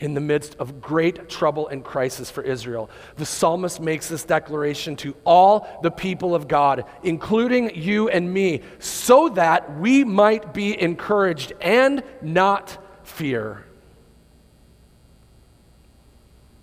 In 0.00 0.14
the 0.14 0.20
midst 0.20 0.56
of 0.58 0.80
great 0.80 1.28
trouble 1.28 1.68
and 1.68 1.84
crisis 1.84 2.30
for 2.30 2.42
Israel. 2.42 2.90
The 3.16 3.26
psalmist 3.26 3.80
makes 3.80 4.08
this 4.08 4.24
declaration 4.24 4.96
to 4.96 5.14
all 5.24 5.80
the 5.82 5.90
people 5.90 6.34
of 6.34 6.48
God, 6.48 6.84
including 7.02 7.74
you 7.74 8.08
and 8.08 8.32
me, 8.32 8.62
so 8.78 9.28
that 9.30 9.78
we 9.78 10.04
might 10.04 10.52
be 10.54 10.80
encouraged 10.80 11.52
and 11.60 12.02
not 12.22 12.78
fear. 13.02 13.64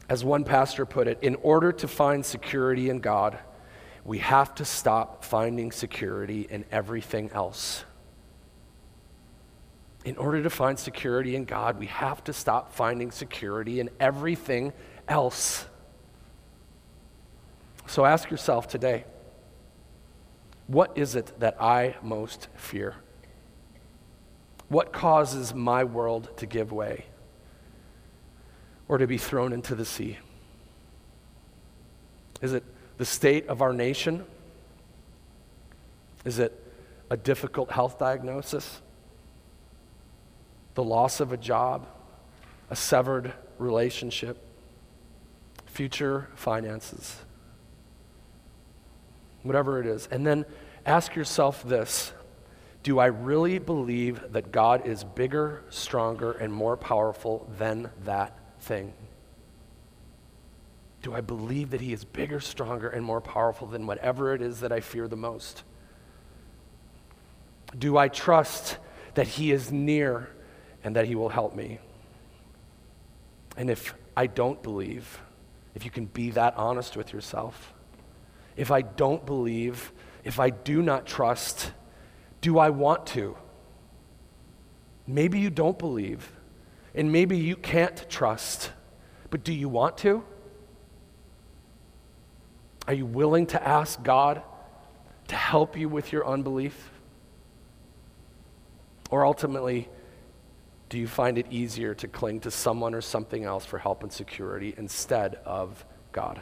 As 0.10 0.24
one 0.24 0.44
pastor 0.44 0.86
put 0.86 1.08
it, 1.08 1.20
in 1.22 1.36
order 1.36 1.72
to 1.74 1.88
find 1.88 2.26
security 2.26 2.90
in 2.90 3.00
God, 3.00 3.38
we 4.04 4.20
have 4.20 4.56
to 4.56 4.66
stop 4.66 5.24
finding 5.24 5.72
security 5.72 6.48
in 6.50 6.66
everything 6.72 7.30
else 7.34 7.84
in 10.08 10.16
order 10.16 10.42
to 10.42 10.50
find 10.50 10.80
security 10.80 11.36
in 11.36 11.44
God, 11.44 11.78
we 11.78 11.88
have 11.88 12.24
to 12.24 12.32
stop 12.32 12.72
finding 12.72 13.12
security 13.12 13.82
in 13.82 13.90
everything 14.00 14.72
else. 15.06 15.66
So 17.88 18.06
ask 18.06 18.32
yourself 18.32 18.70
today 18.70 19.04
what 20.68 20.98
is 20.98 21.16
it 21.16 21.38
that 21.42 21.62
I 21.62 21.98
most 22.02 22.48
fear? 22.56 22.96
What 24.70 24.94
causes 24.94 25.54
my 25.54 25.84
world 25.84 26.30
to 26.38 26.46
give 26.46 26.72
way 26.72 27.04
or 28.88 28.98
to 29.00 29.08
be 29.08 29.18
thrown 29.18 29.52
into 29.52 29.76
the 29.76 29.86
sea? 29.86 30.20
Is 32.42 32.54
it 32.54 32.64
the 32.98 33.06
state 33.06 33.48
of 33.48 33.62
our 33.62 33.74
nation? 33.74 34.24
Is 36.24 36.40
it 36.40 36.64
a 37.10 37.18
difficult 37.18 37.72
health 37.72 38.00
diagnosis? 38.00 38.82
The 40.78 40.84
loss 40.84 41.20
of 41.20 41.34
a 41.34 41.38
job, 41.38 41.88
a 42.70 42.76
severed 42.76 43.34
relationship, 43.58 44.38
future 45.66 46.30
finances, 46.36 47.16
whatever 49.42 49.80
it 49.80 49.88
is. 49.88 50.08
And 50.12 50.26
then 50.26 50.46
ask 50.86 51.16
yourself 51.16 51.64
this 51.64 52.14
Do 52.84 53.00
I 53.00 53.08
really 53.08 53.58
believe 53.58 54.34
that 54.34 54.52
God 54.52 54.86
is 54.86 55.04
bigger, 55.04 55.64
stronger, 55.70 56.34
and 56.34 56.54
more 56.54 56.78
powerful 56.78 57.50
than 57.58 57.90
that 58.04 58.38
thing? 58.60 58.94
Do 61.02 61.16
I 61.16 61.22
believe 61.22 61.72
that 61.72 61.82
He 61.82 61.92
is 61.92 62.06
bigger, 62.06 62.40
stronger, 62.40 62.88
and 62.88 63.04
more 63.04 63.20
powerful 63.20 63.66
than 63.66 63.88
whatever 63.88 64.36
it 64.36 64.44
is 64.44 64.60
that 64.60 64.72
I 64.72 64.82
fear 64.82 65.08
the 65.08 65.18
most? 65.18 65.64
Do 67.76 67.98
I 67.98 68.10
trust 68.10 68.78
that 69.16 69.26
He 69.26 69.52
is 69.52 69.72
near 69.72 70.30
and 70.88 70.96
that 70.96 71.06
He 71.06 71.16
will 71.16 71.28
help 71.28 71.54
me. 71.54 71.80
And 73.58 73.70
if 73.70 73.94
I 74.16 74.26
don't 74.26 74.64
believe, 74.64 75.20
if 75.76 75.84
you 75.84 75.92
can 75.92 76.06
be 76.06 76.30
that 76.32 76.56
honest 76.56 76.96
with 76.96 77.12
yourself, 77.12 77.74
if 78.56 78.72
I 78.72 78.84
don't 78.84 79.26
believe, 79.26 79.92
if 80.24 80.40
I 80.40 80.50
do 80.50 80.82
not 80.82 81.06
trust, 81.06 81.74
do 82.40 82.58
I 82.58 82.70
want 82.70 83.06
to? 83.08 83.36
Maybe 85.06 85.40
you 85.40 85.50
don't 85.50 85.78
believe, 85.78 86.32
and 86.96 87.12
maybe 87.12 87.38
you 87.38 87.58
can't 87.58 88.10
trust, 88.10 88.72
but 89.30 89.44
do 89.44 89.52
you 89.52 89.68
want 89.68 89.98
to? 89.98 90.24
Are 92.88 92.94
you 92.94 93.06
willing 93.06 93.46
to 93.48 93.68
ask 93.68 94.02
God 94.04 94.42
to 95.28 95.36
help 95.36 95.76
you 95.76 95.90
with 95.90 96.14
your 96.14 96.26
unbelief? 96.26 96.92
Or 99.12 99.26
ultimately, 99.26 99.90
do 100.90 100.98
you 100.98 101.08
find 101.08 101.38
it 101.38 101.48
easier 101.50 101.94
to 101.96 102.08
cling 102.08 102.40
to 102.42 102.52
someone 102.52 102.94
or 102.94 103.02
something 103.02 103.44
else 103.44 103.66
for 103.66 103.78
help 103.78 104.04
and 104.04 104.12
security 104.12 104.74
instead 104.78 105.36
of 105.46 105.86
God? 106.12 106.42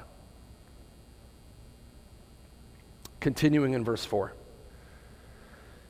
Continuing 3.20 3.74
in 3.74 3.84
verse 3.84 4.06
4. 4.06 4.34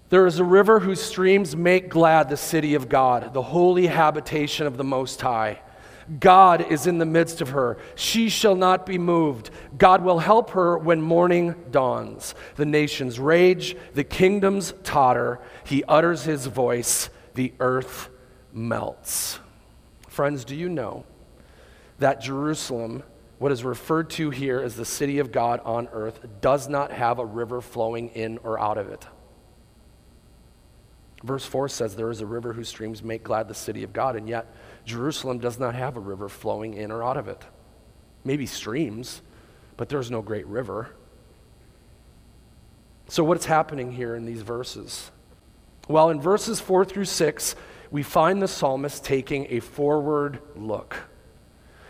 There 0.09 0.25
is 0.25 0.39
a 0.39 0.43
river 0.43 0.79
whose 0.79 1.01
streams 1.01 1.55
make 1.55 1.89
glad 1.89 2.29
the 2.29 2.37
city 2.37 2.75
of 2.75 2.87
God, 2.87 3.33
the 3.33 3.41
holy 3.41 3.87
habitation 3.87 4.67
of 4.67 4.77
the 4.77 4.83
Most 4.83 5.19
High. 5.19 5.59
God 6.19 6.71
is 6.71 6.85
in 6.85 6.99
the 6.99 7.05
midst 7.05 7.41
of 7.41 7.49
her. 7.49 7.77
She 7.95 8.29
shall 8.29 8.55
not 8.55 8.85
be 8.85 8.99
moved. 8.99 9.49
God 9.75 10.03
will 10.03 10.19
help 10.19 10.51
her 10.51 10.77
when 10.77 11.01
morning 11.01 11.55
dawns. 11.71 12.35
The 12.55 12.65
nations 12.65 13.19
rage, 13.19 13.75
the 13.95 14.03
kingdoms 14.03 14.75
totter. 14.83 15.41
He 15.65 15.83
utters 15.85 16.23
his 16.23 16.45
voice, 16.45 17.09
the 17.33 17.53
earth 17.59 18.09
melts. 18.55 19.39
Friends, 20.07 20.45
do 20.45 20.55
you 20.55 20.69
know 20.69 21.05
that 21.99 22.21
Jerusalem, 22.21 23.03
what 23.37 23.51
is 23.51 23.63
referred 23.63 24.09
to 24.11 24.29
here 24.29 24.61
as 24.61 24.75
the 24.75 24.85
city 24.85 25.19
of 25.19 25.31
God 25.31 25.59
on 25.65 25.87
earth, 25.91 26.25
does 26.41 26.67
not 26.69 26.91
have 26.91 27.19
a 27.19 27.25
river 27.25 27.61
flowing 27.61 28.09
in 28.09 28.39
or 28.39 28.59
out 28.59 28.77
of 28.77 28.89
it? 28.89 29.05
Verse 31.23 31.45
4 31.45 31.67
says, 31.69 31.95
There 31.95 32.09
is 32.09 32.21
a 32.21 32.25
river 32.25 32.53
whose 32.53 32.69
streams 32.69 33.03
make 33.03 33.23
glad 33.23 33.47
the 33.47 33.55
city 33.55 33.83
of 33.83 33.93
God, 33.93 34.15
and 34.15 34.29
yet 34.29 34.53
Jerusalem 34.85 35.39
does 35.39 35.59
not 35.59 35.75
have 35.75 35.97
a 35.97 35.99
river 35.99 36.29
flowing 36.29 36.75
in 36.75 36.91
or 36.91 37.03
out 37.03 37.17
of 37.17 37.27
it. 37.27 37.43
Maybe 38.23 38.45
streams, 38.45 39.21
but 39.75 39.89
there's 39.89 40.09
no 40.09 40.21
great 40.21 40.47
river. 40.47 40.95
So, 43.07 43.23
what's 43.23 43.45
happening 43.45 43.91
here 43.91 44.15
in 44.15 44.25
these 44.25 44.41
verses? 44.41 45.11
Well, 45.87 46.09
in 46.09 46.21
verses 46.21 46.59
4 46.59 46.85
through 46.85 47.05
6, 47.05 47.55
we 47.95 48.03
find 48.03 48.41
the 48.41 48.47
psalmist 48.49 49.05
taking 49.05 49.47
a 49.51 49.61
forward 49.61 50.41
look. 50.53 50.97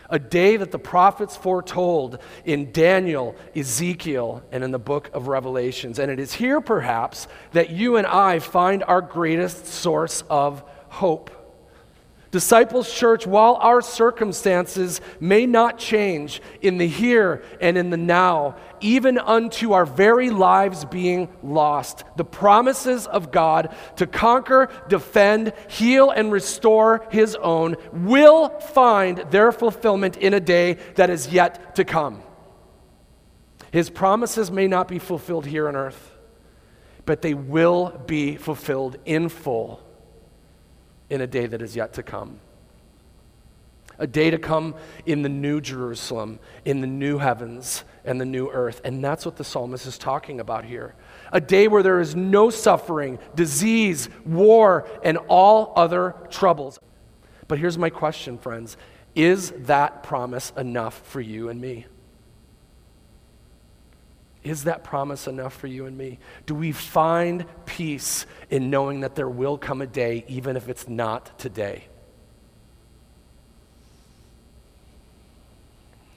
A 0.08 0.20
day 0.20 0.56
that 0.56 0.70
the 0.70 0.78
prophets 0.78 1.36
foretold 1.36 2.20
in 2.44 2.72
Daniel, 2.72 3.36
Ezekiel, 3.56 4.44
and 4.52 4.64
in 4.64 4.70
the 4.70 4.78
book 4.78 5.10
of 5.14 5.28
Revelations. 5.28 5.98
And 5.98 6.12
it 6.12 6.20
is 6.20 6.32
here, 6.32 6.62
perhaps, 6.62 7.28
that 7.54 7.72
you 7.72 7.98
and 7.98 8.06
I 8.06 8.38
find 8.38 8.84
our 8.84 9.02
greatest 9.02 9.66
source 9.66 10.24
of 10.30 10.64
hope. 10.90 11.32
Disciples 12.36 12.94
Church, 12.94 13.26
while 13.26 13.56
our 13.62 13.80
circumstances 13.80 15.00
may 15.22 15.46
not 15.46 15.78
change 15.78 16.42
in 16.62 16.78
the 16.78 16.86
here 16.86 17.42
and 17.62 17.78
in 17.78 17.92
the 17.92 17.96
now, 17.96 18.58
even 18.82 19.18
unto 19.18 19.72
our 19.72 19.86
very 19.86 20.30
lives 20.30 20.84
being 20.84 21.30
lost, 21.42 22.04
the 22.18 22.26
promises 22.26 23.08
of 23.08 23.32
God 23.32 23.74
to 23.96 24.06
conquer, 24.06 24.70
defend, 24.90 25.54
heal, 25.70 26.10
and 26.10 26.30
restore 26.30 27.08
His 27.10 27.38
own 27.38 27.78
will 27.94 28.50
find 28.60 29.20
their 29.32 29.54
fulfillment 29.54 30.18
in 30.18 30.34
a 30.34 30.42
day 30.42 30.74
that 30.96 31.10
is 31.10 31.30
yet 31.30 31.78
to 31.78 31.86
come. 31.86 32.22
His 33.72 33.90
promises 33.90 34.52
may 34.52 34.68
not 34.68 34.90
be 34.90 35.00
fulfilled 35.00 35.46
here 35.46 35.70
on 35.70 35.78
earth, 35.78 36.12
but 37.06 37.22
they 37.22 37.34
will 37.34 37.98
be 38.08 38.36
fulfilled 38.36 38.98
in 39.06 39.30
full 39.30 39.85
in 41.10 41.22
a 41.22 41.28
day 41.28 41.46
that 41.46 41.62
is 41.62 41.76
yet 41.76 41.94
to 41.94 42.04
come. 42.04 42.40
A 43.98 44.08
day 44.08 44.30
to 44.30 44.38
come 44.38 44.76
in 45.06 45.22
the 45.22 45.30
new 45.30 45.62
Jerusalem, 45.62 46.40
in 46.66 46.82
the 46.82 46.88
new 46.88 47.18
heavens 47.18 47.86
and 48.04 48.20
the 48.20 48.26
new 48.26 48.50
earth. 48.50 48.82
And 48.84 49.04
that's 49.04 49.26
what 49.26 49.38
the 49.38 49.44
psalmist 49.44 49.86
is 49.86 49.98
talking 49.98 50.40
about 50.40 50.66
here. 50.66 50.96
A 51.32 51.40
day 51.40 51.68
where 51.68 51.82
there 51.82 52.02
is 52.02 52.16
no 52.16 52.50
suffering, 52.50 53.20
disease, 53.36 54.10
war, 54.26 54.88
and 55.02 55.18
all 55.30 55.72
other 55.78 56.16
troubles. 56.30 56.80
But 57.48 57.60
here's 57.60 57.78
my 57.78 57.90
question, 57.90 58.38
friends 58.38 58.76
Is 59.14 59.52
that 59.52 60.04
promise 60.04 60.52
enough 60.58 61.02
for 61.08 61.22
you 61.22 61.48
and 61.50 61.62
me? 61.62 61.86
Is 64.46 64.66
that 64.66 64.84
promise 64.84 65.28
enough 65.28 65.56
for 65.56 65.66
you 65.66 65.88
and 65.88 65.98
me? 65.98 66.20
Do 66.46 66.54
we 66.54 66.72
find 66.72 67.46
peace 67.66 68.28
in 68.52 68.70
knowing 68.70 69.00
that 69.00 69.16
there 69.16 69.28
will 69.28 69.58
come 69.58 69.82
a 69.82 69.88
day, 69.88 70.24
even 70.28 70.56
if 70.56 70.70
it's 70.70 70.88
not 70.88 71.38
today? 71.40 71.86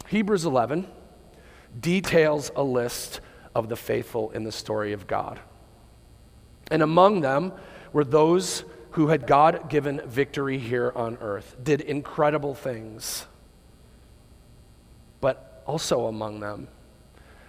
Hebrews 0.08 0.44
11 0.44 0.86
details 1.80 2.50
a 2.54 2.62
list 2.62 3.20
of 3.54 3.70
the 3.70 3.76
faithful 3.76 4.30
in 4.32 4.44
the 4.44 4.52
story 4.52 4.92
of 4.92 5.06
God. 5.06 5.40
And 6.70 6.82
among 6.82 7.22
them 7.22 7.54
were 7.94 8.04
those 8.04 8.62
who 8.90 9.08
had 9.08 9.26
God 9.26 9.70
given 9.70 10.02
victory 10.06 10.58
here 10.58 10.92
on 10.94 11.16
earth, 11.22 11.56
did 11.62 11.80
incredible 11.80 12.54
things. 12.54 13.24
But 15.22 15.62
also 15.66 16.06
among 16.06 16.40
them 16.40 16.68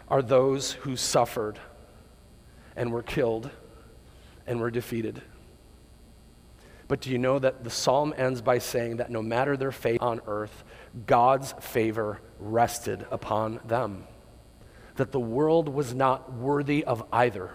are 0.09 0.21
those 0.21 0.71
who 0.71 0.95
suffered 0.95 1.59
and 2.75 2.91
were 2.91 3.03
killed 3.03 3.49
and 4.47 4.59
were 4.59 4.71
defeated. 4.71 5.21
But 6.87 7.01
do 7.01 7.11
you 7.11 7.19
know 7.19 7.37
that 7.37 7.63
the 7.63 7.69
psalm 7.69 8.15
ends 8.17 8.41
by 8.41 8.57
saying 8.57 8.97
that 8.97 9.11
no 9.11 9.21
matter 9.21 9.55
their 9.55 9.71
fate 9.71 10.01
on 10.01 10.21
earth, 10.25 10.63
God's 11.05 11.53
favor 11.59 12.19
rested 12.39 13.05
upon 13.11 13.59
them? 13.63 14.05
That 14.95 15.11
the 15.11 15.19
world 15.19 15.69
was 15.69 15.93
not 15.93 16.33
worthy 16.33 16.83
of 16.83 17.05
either. 17.13 17.51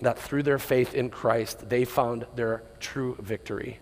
That 0.00 0.18
through 0.18 0.42
their 0.42 0.58
faith 0.58 0.92
in 0.92 1.10
Christ, 1.10 1.68
they 1.68 1.84
found 1.84 2.26
their 2.34 2.64
true 2.80 3.16
victory 3.20 3.78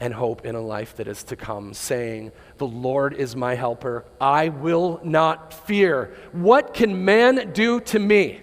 and 0.00 0.14
hope 0.14 0.46
in 0.46 0.54
a 0.54 0.60
life 0.60 0.96
that 0.96 1.06
is 1.06 1.22
to 1.24 1.36
come, 1.36 1.74
saying, 1.74 2.32
The 2.56 2.66
Lord 2.66 3.14
is 3.14 3.36
my 3.36 3.54
helper. 3.54 4.06
I 4.20 4.48
will 4.48 4.98
not 5.04 5.52
fear. 5.52 6.16
What 6.32 6.72
can 6.72 7.04
man 7.04 7.52
do 7.52 7.80
to 7.80 7.98
me? 7.98 8.40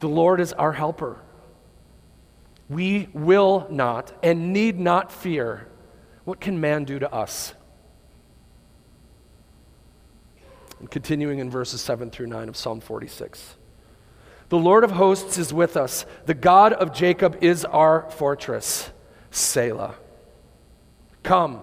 The 0.00 0.08
Lord 0.08 0.40
is 0.40 0.52
our 0.52 0.72
helper. 0.72 1.20
We 2.68 3.08
will 3.14 3.68
not 3.70 4.12
and 4.22 4.52
need 4.52 4.80
not 4.80 5.12
fear. 5.12 5.68
What 6.24 6.40
can 6.40 6.60
man 6.60 6.84
do 6.84 6.98
to 6.98 7.12
us? 7.12 7.54
And 10.80 10.90
continuing 10.90 11.38
in 11.38 11.50
verses 11.50 11.80
7 11.80 12.10
through 12.10 12.26
9 12.26 12.48
of 12.48 12.56
Psalm 12.56 12.80
46. 12.80 13.56
The 14.54 14.60
Lord 14.60 14.84
of 14.84 14.92
hosts 14.92 15.36
is 15.36 15.52
with 15.52 15.76
us. 15.76 16.06
The 16.26 16.32
God 16.32 16.74
of 16.74 16.94
Jacob 16.94 17.38
is 17.40 17.64
our 17.64 18.08
fortress. 18.08 18.88
Selah. 19.32 19.96
Come, 21.24 21.58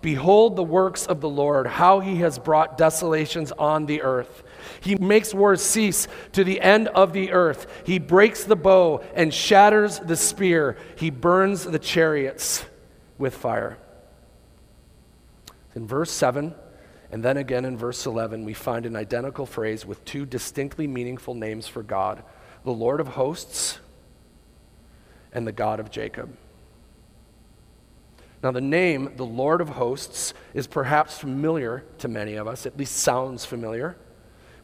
behold 0.00 0.56
the 0.56 0.64
works 0.64 1.06
of 1.06 1.20
the 1.20 1.28
Lord, 1.28 1.68
how 1.68 2.00
he 2.00 2.16
has 2.16 2.40
brought 2.40 2.76
desolations 2.76 3.52
on 3.52 3.86
the 3.86 4.02
earth. 4.02 4.42
He 4.80 4.96
makes 4.96 5.32
wars 5.32 5.62
cease 5.62 6.08
to 6.32 6.42
the 6.42 6.60
end 6.60 6.88
of 6.88 7.12
the 7.12 7.30
earth. 7.30 7.84
He 7.86 8.00
breaks 8.00 8.42
the 8.42 8.56
bow 8.56 9.04
and 9.14 9.32
shatters 9.32 10.00
the 10.00 10.16
spear. 10.16 10.76
He 10.96 11.10
burns 11.10 11.62
the 11.62 11.78
chariots 11.78 12.64
with 13.18 13.36
fire. 13.36 13.78
In 15.76 15.86
verse 15.86 16.10
7, 16.10 16.56
and 17.12 17.22
then 17.22 17.36
again 17.36 17.64
in 17.64 17.76
verse 17.76 18.04
11, 18.04 18.44
we 18.44 18.52
find 18.52 18.84
an 18.84 18.96
identical 18.96 19.46
phrase 19.46 19.86
with 19.86 20.04
two 20.04 20.26
distinctly 20.26 20.88
meaningful 20.88 21.34
names 21.34 21.68
for 21.68 21.84
God 21.84 22.24
the 22.64 22.72
Lord 22.72 23.00
of 23.00 23.08
hosts 23.08 23.78
and 25.32 25.46
the 25.46 25.52
God 25.52 25.80
of 25.80 25.90
Jacob. 25.90 26.36
Now, 28.42 28.50
the 28.50 28.60
name, 28.60 29.12
the 29.16 29.24
Lord 29.24 29.60
of 29.60 29.70
hosts, 29.70 30.34
is 30.52 30.66
perhaps 30.66 31.18
familiar 31.18 31.84
to 31.98 32.08
many 32.08 32.34
of 32.34 32.48
us, 32.48 32.66
at 32.66 32.76
least 32.76 32.96
sounds 32.96 33.44
familiar. 33.44 33.96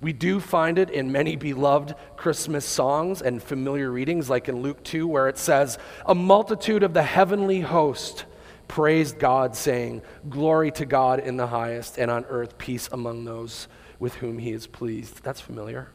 We 0.00 0.12
do 0.12 0.40
find 0.40 0.78
it 0.78 0.90
in 0.90 1.12
many 1.12 1.36
beloved 1.36 1.94
Christmas 2.16 2.64
songs 2.64 3.22
and 3.22 3.42
familiar 3.42 3.90
readings, 3.90 4.28
like 4.28 4.48
in 4.48 4.62
Luke 4.62 4.82
2, 4.82 5.06
where 5.06 5.28
it 5.28 5.38
says, 5.38 5.78
A 6.06 6.14
multitude 6.14 6.82
of 6.82 6.92
the 6.92 7.02
heavenly 7.02 7.60
host 7.60 8.24
praised 8.66 9.18
God, 9.18 9.54
saying, 9.56 10.02
Glory 10.28 10.72
to 10.72 10.86
God 10.86 11.20
in 11.20 11.36
the 11.36 11.48
highest, 11.48 11.98
and 11.98 12.10
on 12.10 12.24
earth 12.26 12.58
peace 12.58 12.88
among 12.92 13.24
those 13.24 13.68
with 13.98 14.14
whom 14.14 14.38
he 14.38 14.52
is 14.52 14.66
pleased. 14.66 15.22
That's 15.22 15.40
familiar. 15.40 15.88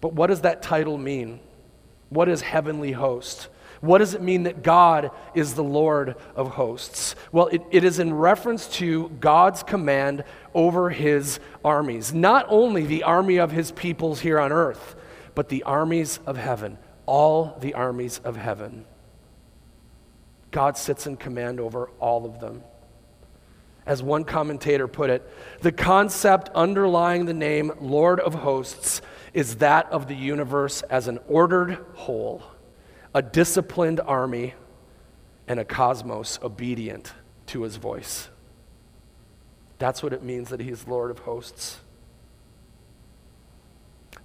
But 0.00 0.12
what 0.12 0.28
does 0.28 0.42
that 0.42 0.62
title 0.62 0.98
mean? 0.98 1.40
What 2.08 2.28
is 2.28 2.40
heavenly 2.40 2.92
host? 2.92 3.48
What 3.80 3.98
does 3.98 4.14
it 4.14 4.22
mean 4.22 4.44
that 4.44 4.62
God 4.62 5.10
is 5.34 5.54
the 5.54 5.62
Lord 5.62 6.16
of 6.34 6.50
hosts? 6.50 7.14
Well, 7.30 7.46
it, 7.48 7.62
it 7.70 7.84
is 7.84 7.98
in 7.98 8.12
reference 8.12 8.66
to 8.78 9.08
God's 9.20 9.62
command 9.62 10.24
over 10.52 10.90
his 10.90 11.38
armies. 11.64 12.12
Not 12.12 12.46
only 12.48 12.86
the 12.86 13.04
army 13.04 13.36
of 13.36 13.52
his 13.52 13.70
peoples 13.70 14.20
here 14.20 14.40
on 14.40 14.50
earth, 14.50 14.96
but 15.34 15.48
the 15.48 15.62
armies 15.62 16.18
of 16.26 16.36
heaven, 16.36 16.78
all 17.06 17.56
the 17.60 17.74
armies 17.74 18.20
of 18.24 18.36
heaven. 18.36 18.84
God 20.50 20.76
sits 20.76 21.06
in 21.06 21.16
command 21.16 21.60
over 21.60 21.90
all 22.00 22.24
of 22.24 22.40
them. 22.40 22.62
As 23.86 24.02
one 24.02 24.24
commentator 24.24 24.88
put 24.88 25.08
it, 25.08 25.28
the 25.60 25.72
concept 25.72 26.50
underlying 26.54 27.26
the 27.26 27.34
name 27.34 27.72
Lord 27.80 28.18
of 28.20 28.34
Hosts 28.34 29.00
is 29.32 29.56
that 29.56 29.90
of 29.90 30.08
the 30.08 30.14
universe 30.14 30.82
as 30.82 31.08
an 31.08 31.18
ordered 31.28 31.78
whole 31.94 32.42
a 33.14 33.22
disciplined 33.22 34.00
army, 34.00 34.54
and 35.46 35.58
a 35.58 35.64
cosmos 35.64 36.38
obedient 36.42 37.12
to 37.46 37.62
his 37.62 37.76
voice. 37.76 38.28
That's 39.78 40.02
what 40.02 40.12
it 40.12 40.22
means 40.22 40.50
that 40.50 40.60
he 40.60 40.70
is 40.70 40.86
Lord 40.86 41.10
of 41.10 41.20
hosts. 41.20 41.78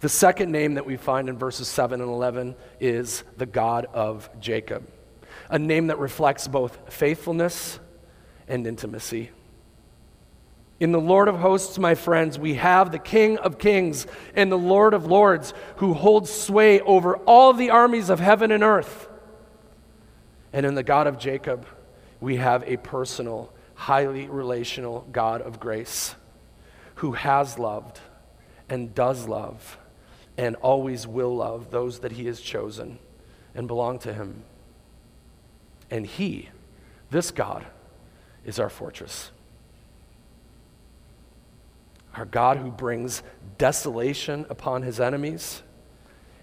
The 0.02 0.10
second 0.10 0.52
name 0.52 0.74
that 0.74 0.86
we 0.86 0.98
find 0.98 1.30
in 1.30 1.38
verses 1.38 1.68
7 1.70 2.02
and 2.02 2.10
11 2.10 2.56
is 2.80 3.24
the 3.38 3.46
God 3.46 3.86
of 3.94 4.30
Jacob, 4.42 4.86
a 5.50 5.58
name 5.58 5.88
that 5.88 5.98
reflects 5.98 6.48
both 6.48 6.94
faithfulness 6.94 7.80
and 8.48 8.68
intimacy. 8.68 9.32
In 10.84 10.92
the 10.92 11.00
Lord 11.00 11.30
of 11.30 11.38
hosts, 11.40 11.80
my 11.80 11.96
friends, 11.96 12.38
we 12.38 12.56
have 12.56 12.92
the 12.92 13.00
King 13.00 13.38
of 13.38 13.58
kings 13.58 14.06
and 14.36 14.52
the 14.52 14.58
Lord 14.58 14.94
of 14.94 15.06
lords 15.06 15.54
who 15.78 15.94
holds 15.94 16.30
sway 16.30 16.82
over 16.82 17.16
all 17.20 17.54
the 17.54 17.70
armies 17.70 18.10
of 18.10 18.20
heaven 18.20 18.52
and 18.52 18.62
earth. 18.62 19.08
And 20.52 20.66
in 20.66 20.76
the 20.76 20.84
God 20.84 21.08
of 21.08 21.18
Jacob, 21.18 21.66
we 22.20 22.36
have 22.36 22.66
a 22.68 22.76
personal, 22.76 23.54
highly 23.76 24.28
relational 24.28 25.08
God 25.10 25.42
of 25.42 25.58
grace 25.58 26.16
who 26.96 27.14
has 27.14 27.58
loved 27.58 28.02
and 28.68 28.94
does 28.94 29.26
love 29.26 29.78
and 30.36 30.58
always 30.58 31.08
will 31.08 31.34
love 31.34 31.72
those 31.72 32.00
that 32.00 32.12
he 32.12 32.26
has 32.26 32.42
chosen 32.42 33.00
and 33.56 33.70
belong 33.70 34.00
to 34.00 34.14
him. 34.14 34.44
And 35.90 36.06
he, 36.06 36.50
this 37.10 37.32
God, 37.32 37.66
is 38.44 38.60
our 38.60 38.70
fortress 38.70 39.32
our 42.16 42.26
God 42.26 42.58
who 42.58 42.72
brings 42.72 43.24
desolation 43.58 44.46
upon 44.50 44.84
his 44.84 45.00
enemies 45.00 45.64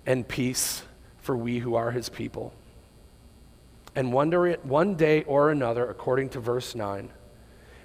and 0.07 0.27
peace 0.27 0.83
for 1.19 1.37
we 1.37 1.59
who 1.59 1.75
are 1.75 1.91
his 1.91 2.09
people. 2.09 2.53
And 3.95 4.13
one 4.13 4.31
day, 4.31 4.57
one 4.63 4.95
day 4.95 5.23
or 5.25 5.51
another, 5.51 5.89
according 5.89 6.31
to 6.31 6.41
verse 6.41 6.75
9, 6.75 7.11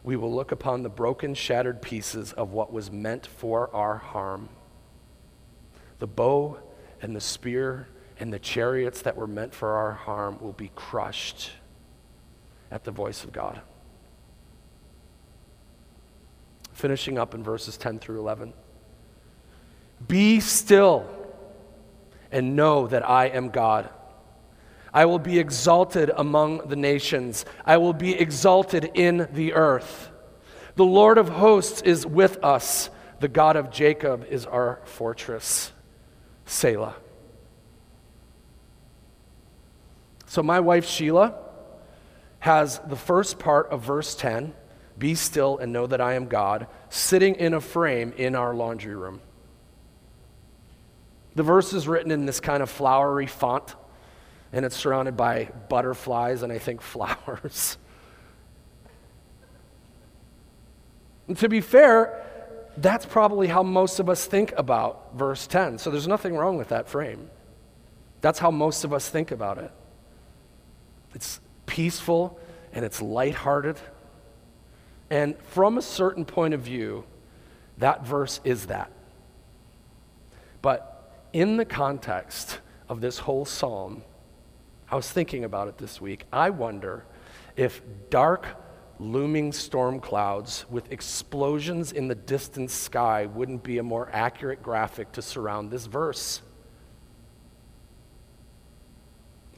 we 0.04 0.16
will 0.16 0.34
look 0.34 0.52
upon 0.52 0.84
the 0.84 0.90
broken, 0.90 1.34
shattered 1.34 1.82
pieces 1.82 2.32
of 2.34 2.52
what 2.52 2.72
was 2.72 2.92
meant 2.92 3.26
for 3.26 3.74
our 3.76 3.98
harm. 3.98 4.50
The 6.00 6.08
bow 6.08 6.60
and 7.02 7.16
the 7.16 7.22
spear 7.22 7.88
and 8.20 8.32
the 8.32 8.40
chariots 8.40 9.02
that 9.02 9.16
were 9.16 9.28
meant 9.28 9.54
for 9.54 9.72
our 9.72 9.94
harm 9.94 10.38
will 10.40 10.54
be 10.54 10.72
crushed 10.76 11.52
at 12.72 12.84
the 12.84 12.92
voice 12.92 13.24
of 13.24 13.32
God 13.34 13.62
finishing 16.76 17.18
up 17.18 17.34
in 17.34 17.42
verses 17.42 17.78
10 17.78 18.00
through 18.00 18.20
11. 18.20 18.54
Be 20.08 20.40
still 20.42 21.10
and 22.32 22.56
know 22.56 22.86
that 22.88 23.10
I 23.10 23.28
am 23.28 23.50
God. 23.50 23.90
I 24.94 25.06
will 25.06 25.20
be 25.20 25.40
exalted 25.40 26.12
among 26.16 26.68
the 26.68 26.76
nations, 26.76 27.46
I 27.66 27.78
will 27.78 27.94
be 27.94 28.14
exalted 28.14 28.92
in 28.94 29.28
the 29.34 29.54
earth. 29.54 30.12
The 30.76 30.86
Lord 30.86 31.18
of 31.18 31.30
hosts 31.30 31.82
is 31.82 32.06
with 32.06 32.44
us, 32.44 32.90
the 33.20 33.30
God 33.30 33.56
of 33.56 33.72
Jacob 33.72 34.26
is 34.30 34.46
our 34.46 34.82
fortress. 34.84 35.72
Selah. 36.46 36.96
So, 40.28 40.44
my 40.44 40.60
wife 40.60 40.86
Sheila 40.86 41.36
has 42.40 42.80
the 42.80 42.96
first 42.98 43.40
part 43.40 43.70
of 43.70 43.82
verse 43.82 44.16
10 44.16 44.54
be 44.98 45.16
still 45.16 45.58
and 45.58 45.74
know 45.74 45.88
that 45.88 46.02
I 46.02 46.14
am 46.14 46.28
God, 46.28 46.68
sitting 46.90 47.36
in 47.36 47.54
a 47.54 47.62
frame 47.62 48.14
in 48.18 48.36
our 48.36 48.54
laundry 48.54 48.96
room. 48.96 49.22
The 51.36 51.44
verse 51.44 51.74
is 51.74 51.88
written 51.88 52.12
in 52.12 52.26
this 52.26 52.40
kind 52.40 52.64
of 52.64 52.70
flowery 52.70 53.28
font, 53.28 53.76
and 54.54 54.64
it's 54.64 54.76
surrounded 54.76 55.18
by 55.18 55.50
butterflies 55.70 56.44
and 56.44 56.52
I 56.52 56.58
think 56.58 56.82
flowers. 56.82 57.78
And 61.28 61.38
to 61.38 61.50
be 61.50 61.60
fair, 61.60 62.24
that's 62.78 63.06
probably 63.06 63.48
how 63.48 63.64
most 63.64 64.00
of 64.00 64.10
us 64.10 64.26
think 64.26 64.54
about 64.58 65.16
verse 65.16 65.48
10. 65.48 65.78
So 65.80 65.90
there's 65.90 66.08
nothing 66.08 66.36
wrong 66.36 66.58
with 66.58 66.70
that 66.70 66.88
frame. 66.88 67.30
That's 68.22 68.40
how 68.40 68.52
most 68.52 68.84
of 68.84 68.94
us 68.94 69.10
think 69.10 69.32
about 69.32 69.58
it. 69.58 69.72
It's 71.14 71.40
peaceful 71.66 72.40
and 72.74 72.86
it's 72.86 73.02
lighthearted 73.02 73.78
and 75.10 75.38
from 75.40 75.78
a 75.78 75.82
certain 75.82 76.26
point 76.26 76.54
of 76.54 76.62
view, 76.62 77.04
that 77.78 78.06
verse 78.06 78.40
is 78.44 78.68
that. 78.68 78.92
But 80.62 81.12
in 81.34 81.58
the 81.58 81.66
context 81.66 82.60
of 82.90 83.02
this 83.02 83.20
whole 83.20 83.46
psalm, 83.46 84.04
I 84.90 84.96
was 84.96 85.12
thinking 85.12 85.44
about 85.44 85.68
it 85.68 85.78
this 85.78 86.00
week. 86.00 86.26
I 86.32 86.50
wonder 86.50 87.06
if 87.56 87.82
dark, 88.10 88.48
looming 89.00 89.52
storm 89.52 90.00
clouds 90.00 90.66
with 90.70 90.92
explosions 90.92 91.92
in 91.92 92.08
the 92.08 92.16
distant 92.16 92.72
sky 92.72 93.26
wouldn't 93.26 93.64
be 93.64 93.78
a 93.78 93.84
more 93.84 94.10
accurate 94.12 94.64
graphic 94.64 95.12
to 95.14 95.22
surround 95.22 95.70
this 95.70 95.86
verse. 95.86 96.42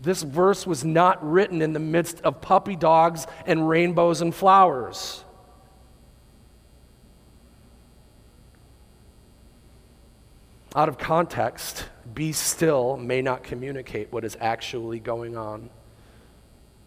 This 0.01 0.23
verse 0.23 0.67
was 0.67 0.83
not 0.83 1.23
written 1.27 1.61
in 1.61 1.73
the 1.73 1.79
midst 1.79 2.21
of 2.21 2.41
puppy 2.41 2.75
dogs 2.75 3.25
and 3.45 3.67
rainbows 3.67 4.21
and 4.21 4.33
flowers. 4.33 5.23
Out 10.77 10.89
of 10.89 10.99
context, 10.99 11.89
be 12.13 12.31
still 12.31 12.97
may 12.97 13.23
not 13.23 13.41
communicate 13.43 14.13
what 14.13 14.23
is 14.23 14.37
actually 14.39 14.99
going 14.99 15.35
on 15.35 15.71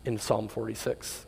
in 0.04 0.16
Psalm 0.16 0.46
46. 0.46 1.26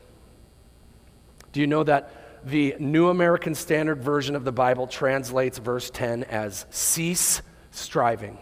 Do 1.50 1.60
you 1.60 1.66
know 1.66 1.82
that 1.82 2.46
the 2.46 2.76
New 2.78 3.08
American 3.08 3.56
Standard 3.56 4.00
Version 4.00 4.36
of 4.36 4.44
the 4.44 4.52
Bible 4.52 4.86
translates 4.86 5.58
verse 5.58 5.90
10 5.90 6.22
as 6.22 6.64
cease 6.70 7.42
striving? 7.72 8.38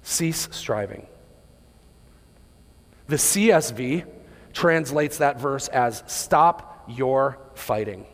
Cease 0.00 0.48
striving. 0.50 1.06
The 3.06 3.16
CSB 3.16 4.06
translates 4.54 5.18
that 5.18 5.38
verse 5.38 5.68
as 5.68 6.02
stop 6.06 6.84
your 6.88 7.38
fighting 7.52 8.06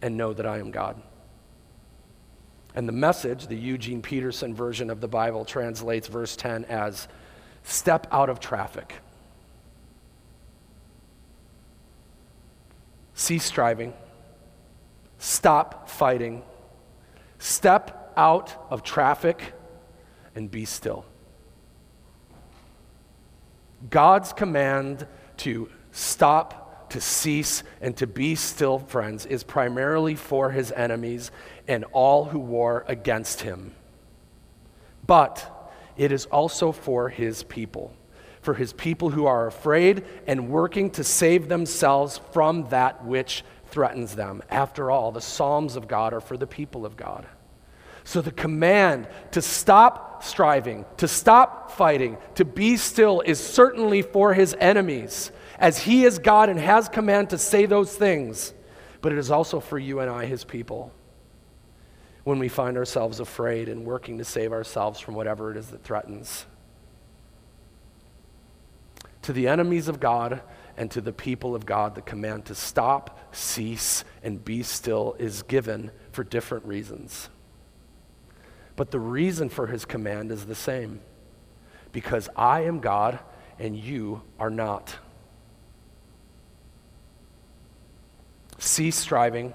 and 0.00 0.16
know 0.16 0.32
that 0.32 0.46
I 0.46 0.60
am 0.60 0.70
God. 0.70 1.02
And 2.76 2.86
the 2.86 2.92
message, 2.92 3.46
the 3.46 3.56
Eugene 3.56 4.02
Peterson 4.02 4.54
version 4.54 4.90
of 4.90 5.00
the 5.00 5.08
Bible, 5.08 5.46
translates 5.46 6.08
verse 6.08 6.36
10 6.36 6.66
as 6.66 7.08
step 7.64 8.06
out 8.12 8.28
of 8.28 8.38
traffic. 8.38 8.94
Cease 13.14 13.44
striving. 13.44 13.94
Stop 15.18 15.88
fighting. 15.88 16.42
Step 17.38 18.12
out 18.14 18.54
of 18.70 18.82
traffic 18.82 19.54
and 20.34 20.50
be 20.50 20.66
still. 20.66 21.06
God's 23.88 24.34
command 24.34 25.06
to 25.38 25.70
stop, 25.92 26.90
to 26.90 27.00
cease, 27.00 27.62
and 27.80 27.96
to 27.96 28.06
be 28.06 28.34
still, 28.34 28.78
friends, 28.78 29.24
is 29.24 29.42
primarily 29.42 30.14
for 30.14 30.50
his 30.50 30.72
enemies 30.72 31.30
and 31.68 31.84
all 31.92 32.24
who 32.24 32.38
war 32.38 32.84
against 32.88 33.40
him. 33.40 33.74
But 35.06 35.72
it 35.96 36.12
is 36.12 36.26
also 36.26 36.72
for 36.72 37.08
his 37.08 37.42
people, 37.42 37.94
for 38.42 38.54
his 38.54 38.72
people 38.72 39.10
who 39.10 39.26
are 39.26 39.46
afraid 39.46 40.04
and 40.26 40.48
working 40.48 40.90
to 40.90 41.04
save 41.04 41.48
themselves 41.48 42.20
from 42.32 42.68
that 42.68 43.04
which 43.04 43.44
threatens 43.66 44.14
them. 44.14 44.42
After 44.50 44.90
all, 44.90 45.12
the 45.12 45.20
Psalms 45.20 45.76
of 45.76 45.88
God 45.88 46.12
are 46.12 46.20
for 46.20 46.36
the 46.36 46.46
people 46.46 46.86
of 46.86 46.96
God. 46.96 47.26
So 48.04 48.20
the 48.20 48.30
command 48.30 49.08
to 49.32 49.42
stop 49.42 50.22
striving, 50.22 50.84
to 50.98 51.08
stop 51.08 51.72
fighting, 51.72 52.18
to 52.36 52.44
be 52.44 52.76
still 52.76 53.20
is 53.20 53.40
certainly 53.40 54.02
for 54.02 54.32
his 54.32 54.54
enemies, 54.60 55.32
as 55.58 55.78
he 55.78 56.04
is 56.04 56.20
God 56.20 56.48
and 56.48 56.60
has 56.60 56.88
command 56.88 57.30
to 57.30 57.38
say 57.38 57.66
those 57.66 57.94
things. 57.96 58.54
But 59.00 59.12
it 59.12 59.18
is 59.18 59.30
also 59.30 59.58
for 59.58 59.78
you 59.78 60.00
and 60.00 60.08
I, 60.08 60.24
his 60.26 60.44
people, 60.44 60.92
when 62.26 62.40
we 62.40 62.48
find 62.48 62.76
ourselves 62.76 63.20
afraid 63.20 63.68
and 63.68 63.86
working 63.86 64.18
to 64.18 64.24
save 64.24 64.50
ourselves 64.50 64.98
from 64.98 65.14
whatever 65.14 65.52
it 65.52 65.56
is 65.56 65.68
that 65.68 65.84
threatens. 65.84 66.44
To 69.22 69.32
the 69.32 69.46
enemies 69.46 69.86
of 69.86 70.00
God 70.00 70.40
and 70.76 70.90
to 70.90 71.00
the 71.00 71.12
people 71.12 71.54
of 71.54 71.64
God, 71.64 71.94
the 71.94 72.02
command 72.02 72.46
to 72.46 72.54
stop, 72.56 73.32
cease, 73.32 74.02
and 74.24 74.44
be 74.44 74.64
still 74.64 75.14
is 75.20 75.42
given 75.42 75.92
for 76.10 76.24
different 76.24 76.64
reasons. 76.64 77.28
But 78.74 78.90
the 78.90 78.98
reason 78.98 79.48
for 79.48 79.68
his 79.68 79.84
command 79.84 80.32
is 80.32 80.46
the 80.46 80.56
same 80.56 81.02
because 81.92 82.28
I 82.34 82.62
am 82.62 82.80
God 82.80 83.20
and 83.56 83.76
you 83.76 84.22
are 84.40 84.50
not. 84.50 84.96
Cease 88.58 88.96
striving, 88.96 89.54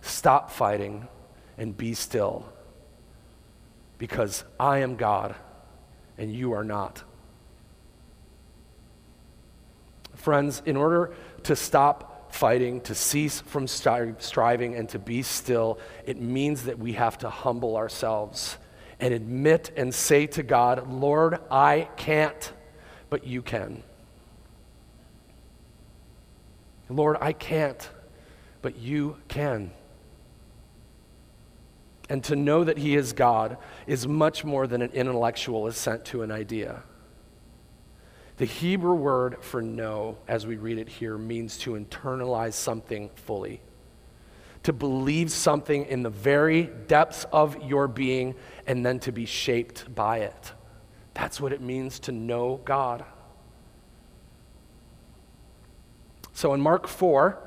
stop 0.00 0.50
fighting, 0.50 1.06
and 1.60 1.76
be 1.76 1.92
still 1.92 2.50
because 3.98 4.44
I 4.58 4.78
am 4.78 4.96
God 4.96 5.36
and 6.16 6.34
you 6.34 6.52
are 6.52 6.64
not. 6.64 7.04
Friends, 10.14 10.62
in 10.64 10.76
order 10.76 11.12
to 11.44 11.54
stop 11.54 12.32
fighting, 12.34 12.80
to 12.82 12.94
cease 12.94 13.40
from 13.42 13.66
stri- 13.66 14.20
striving, 14.20 14.74
and 14.74 14.88
to 14.88 14.98
be 14.98 15.22
still, 15.22 15.78
it 16.06 16.18
means 16.18 16.64
that 16.64 16.78
we 16.78 16.94
have 16.94 17.18
to 17.18 17.28
humble 17.28 17.76
ourselves 17.76 18.56
and 18.98 19.12
admit 19.12 19.70
and 19.76 19.94
say 19.94 20.26
to 20.28 20.42
God, 20.42 20.90
Lord, 20.90 21.38
I 21.50 21.88
can't, 21.96 22.52
but 23.10 23.26
you 23.26 23.42
can. 23.42 23.82
Lord, 26.88 27.18
I 27.20 27.32
can't, 27.32 27.88
but 28.62 28.78
you 28.78 29.16
can. 29.28 29.72
And 32.10 32.22
to 32.24 32.36
know 32.36 32.64
that 32.64 32.76
He 32.76 32.96
is 32.96 33.14
God 33.14 33.56
is 33.86 34.06
much 34.06 34.44
more 34.44 34.66
than 34.66 34.82
an 34.82 34.90
intellectual 34.90 35.68
assent 35.68 36.04
to 36.06 36.22
an 36.22 36.30
idea. 36.30 36.82
The 38.36 38.46
Hebrew 38.46 38.94
word 38.94 39.42
for 39.42 39.62
know, 39.62 40.18
as 40.26 40.46
we 40.46 40.56
read 40.56 40.78
it 40.78 40.88
here, 40.88 41.16
means 41.16 41.56
to 41.58 41.72
internalize 41.72 42.54
something 42.54 43.10
fully, 43.14 43.60
to 44.64 44.72
believe 44.72 45.30
something 45.30 45.86
in 45.86 46.02
the 46.02 46.10
very 46.10 46.64
depths 46.88 47.24
of 47.32 47.62
your 47.62 47.86
being, 47.86 48.34
and 48.66 48.84
then 48.84 48.98
to 49.00 49.12
be 49.12 49.24
shaped 49.24 49.94
by 49.94 50.18
it. 50.18 50.52
That's 51.14 51.40
what 51.40 51.52
it 51.52 51.60
means 51.60 52.00
to 52.00 52.12
know 52.12 52.60
God. 52.64 53.04
So 56.32 56.54
in 56.54 56.60
Mark 56.60 56.88
4, 56.88 57.38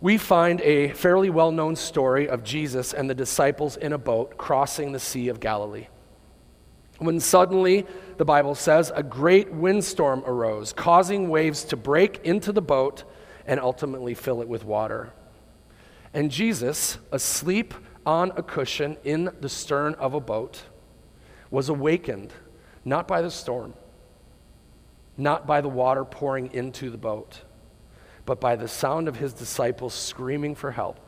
we 0.00 0.18
find 0.18 0.60
a 0.60 0.90
fairly 0.90 1.30
well 1.30 1.50
known 1.50 1.76
story 1.76 2.28
of 2.28 2.44
Jesus 2.44 2.94
and 2.94 3.08
the 3.08 3.14
disciples 3.14 3.76
in 3.76 3.92
a 3.92 3.98
boat 3.98 4.36
crossing 4.36 4.92
the 4.92 5.00
Sea 5.00 5.28
of 5.28 5.40
Galilee 5.40 5.88
when 6.98 7.20
suddenly, 7.20 7.86
the 8.16 8.24
Bible 8.24 8.54
says, 8.54 8.92
a 8.94 9.02
great 9.02 9.52
windstorm 9.52 10.22
arose, 10.26 10.72
causing 10.72 11.28
waves 11.28 11.64
to 11.64 11.76
break 11.76 12.20
into 12.24 12.52
the 12.52 12.62
boat 12.62 13.04
and 13.46 13.60
ultimately 13.60 14.14
fill 14.14 14.42
it 14.42 14.48
with 14.48 14.64
water. 14.64 15.12
And 16.12 16.30
Jesus, 16.30 16.98
asleep 17.12 17.74
on 18.04 18.32
a 18.36 18.42
cushion 18.42 18.96
in 19.04 19.30
the 19.40 19.48
stern 19.48 19.94
of 19.94 20.14
a 20.14 20.20
boat, 20.20 20.64
was 21.50 21.68
awakened 21.68 22.32
not 22.84 23.06
by 23.06 23.22
the 23.22 23.30
storm, 23.30 23.74
not 25.16 25.46
by 25.46 25.60
the 25.60 25.68
water 25.68 26.04
pouring 26.04 26.52
into 26.52 26.90
the 26.90 26.98
boat, 26.98 27.42
but 28.28 28.40
by 28.40 28.56
the 28.56 28.68
sound 28.68 29.08
of 29.08 29.16
his 29.16 29.32
disciples 29.32 29.94
screaming 29.94 30.54
for 30.54 30.70
help, 30.70 31.00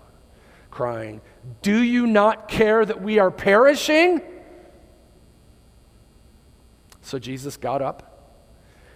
crying, 0.71 1.21
Do 1.61 1.83
you 1.83 2.07
not 2.07 2.49
care 2.49 2.83
that 2.83 3.03
we 3.03 3.19
are 3.19 3.31
perishing? 3.31 4.23
So 7.03 7.19
Jesus 7.19 7.59
got 7.59 7.83
up, 7.83 8.41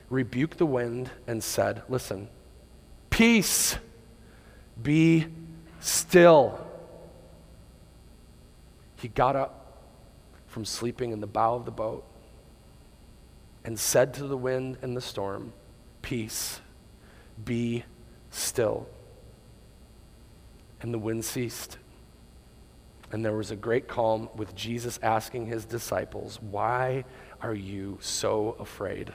rebuked 0.08 0.56
the 0.56 0.64
wind, 0.64 1.10
and 1.26 1.44
said, 1.44 1.82
Listen, 1.90 2.30
peace, 3.10 3.76
be 4.82 5.26
still. 5.80 6.66
He 8.96 9.08
got 9.08 9.36
up 9.36 9.82
from 10.46 10.64
sleeping 10.64 11.12
in 11.12 11.20
the 11.20 11.26
bow 11.26 11.56
of 11.56 11.66
the 11.66 11.70
boat 11.70 12.06
and 13.66 13.78
said 13.78 14.14
to 14.14 14.26
the 14.26 14.38
wind 14.38 14.78
and 14.80 14.96
the 14.96 15.02
storm, 15.02 15.52
Peace, 16.00 16.62
be 17.44 17.84
still. 18.34 18.86
And 20.80 20.92
the 20.92 20.98
wind 20.98 21.24
ceased. 21.24 21.78
And 23.12 23.24
there 23.24 23.36
was 23.36 23.50
a 23.50 23.56
great 23.56 23.88
calm 23.88 24.28
with 24.34 24.54
Jesus 24.54 24.98
asking 25.02 25.46
his 25.46 25.64
disciples, 25.64 26.38
Why 26.42 27.04
are 27.40 27.54
you 27.54 27.98
so 28.00 28.56
afraid? 28.58 29.12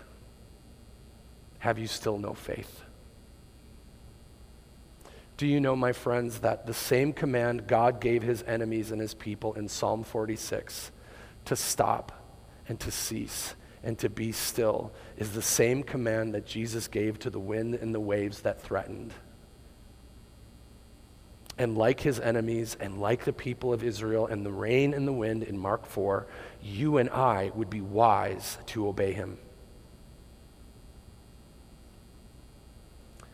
Have 1.59 1.77
you 1.77 1.87
still 1.87 2.17
no 2.17 2.33
faith? 2.33 2.81
Do 5.35 5.47
you 5.47 5.59
know, 5.59 5.75
my 5.75 5.93
friends, 5.93 6.39
that 6.39 6.65
the 6.65 6.73
same 6.73 7.13
command 7.13 7.67
God 7.67 8.01
gave 8.01 8.23
his 8.23 8.43
enemies 8.43 8.91
and 8.91 8.99
his 8.99 9.13
people 9.13 9.53
in 9.53 9.67
Psalm 9.67 10.03
46 10.03 10.91
to 11.45 11.55
stop 11.55 12.11
and 12.67 12.79
to 12.81 12.91
cease 12.91 13.55
and 13.83 13.97
to 13.99 14.09
be 14.09 14.31
still 14.31 14.91
is 15.17 15.31
the 15.31 15.41
same 15.41 15.83
command 15.83 16.33
that 16.33 16.45
Jesus 16.45 16.87
gave 16.87 17.19
to 17.19 17.29
the 17.29 17.39
wind 17.39 17.75
and 17.75 17.93
the 17.93 17.99
waves 17.99 18.41
that 18.41 18.61
threatened? 18.61 19.13
And 21.57 21.77
like 21.77 21.99
his 21.99 22.19
enemies 22.19 22.77
and 22.79 23.01
like 23.01 23.25
the 23.25 23.33
people 23.33 23.73
of 23.73 23.83
Israel 23.83 24.27
and 24.27 24.45
the 24.45 24.51
rain 24.51 24.93
and 24.93 25.07
the 25.07 25.13
wind 25.13 25.43
in 25.43 25.57
Mark 25.57 25.85
4, 25.85 26.25
you 26.61 26.97
and 26.97 27.09
I 27.09 27.51
would 27.53 27.69
be 27.69 27.81
wise 27.81 28.57
to 28.67 28.87
obey 28.87 29.11
him. 29.11 29.37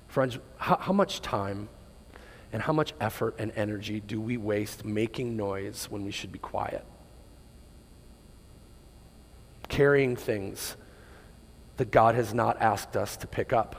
Friends, 0.08 0.40
how, 0.58 0.78
how 0.78 0.94
much 0.94 1.22
time 1.22 1.70
and 2.52 2.62
how 2.62 2.72
much 2.74 2.94
effort 3.02 3.36
and 3.38 3.52
energy 3.56 4.00
do 4.00 4.22
we 4.22 4.38
waste 4.38 4.86
making 4.86 5.36
noise 5.36 5.88
when 5.90 6.06
we 6.06 6.12
should 6.12 6.32
be 6.32 6.40
quiet? 6.40 6.86
Carrying 9.68 10.16
things 10.16 10.76
that 11.78 11.92
God 11.92 12.16
has 12.16 12.34
not 12.34 12.62
asked 12.62 12.96
us 12.96 13.18
to 13.18 13.28
pick 13.28 13.52
up, 13.52 13.76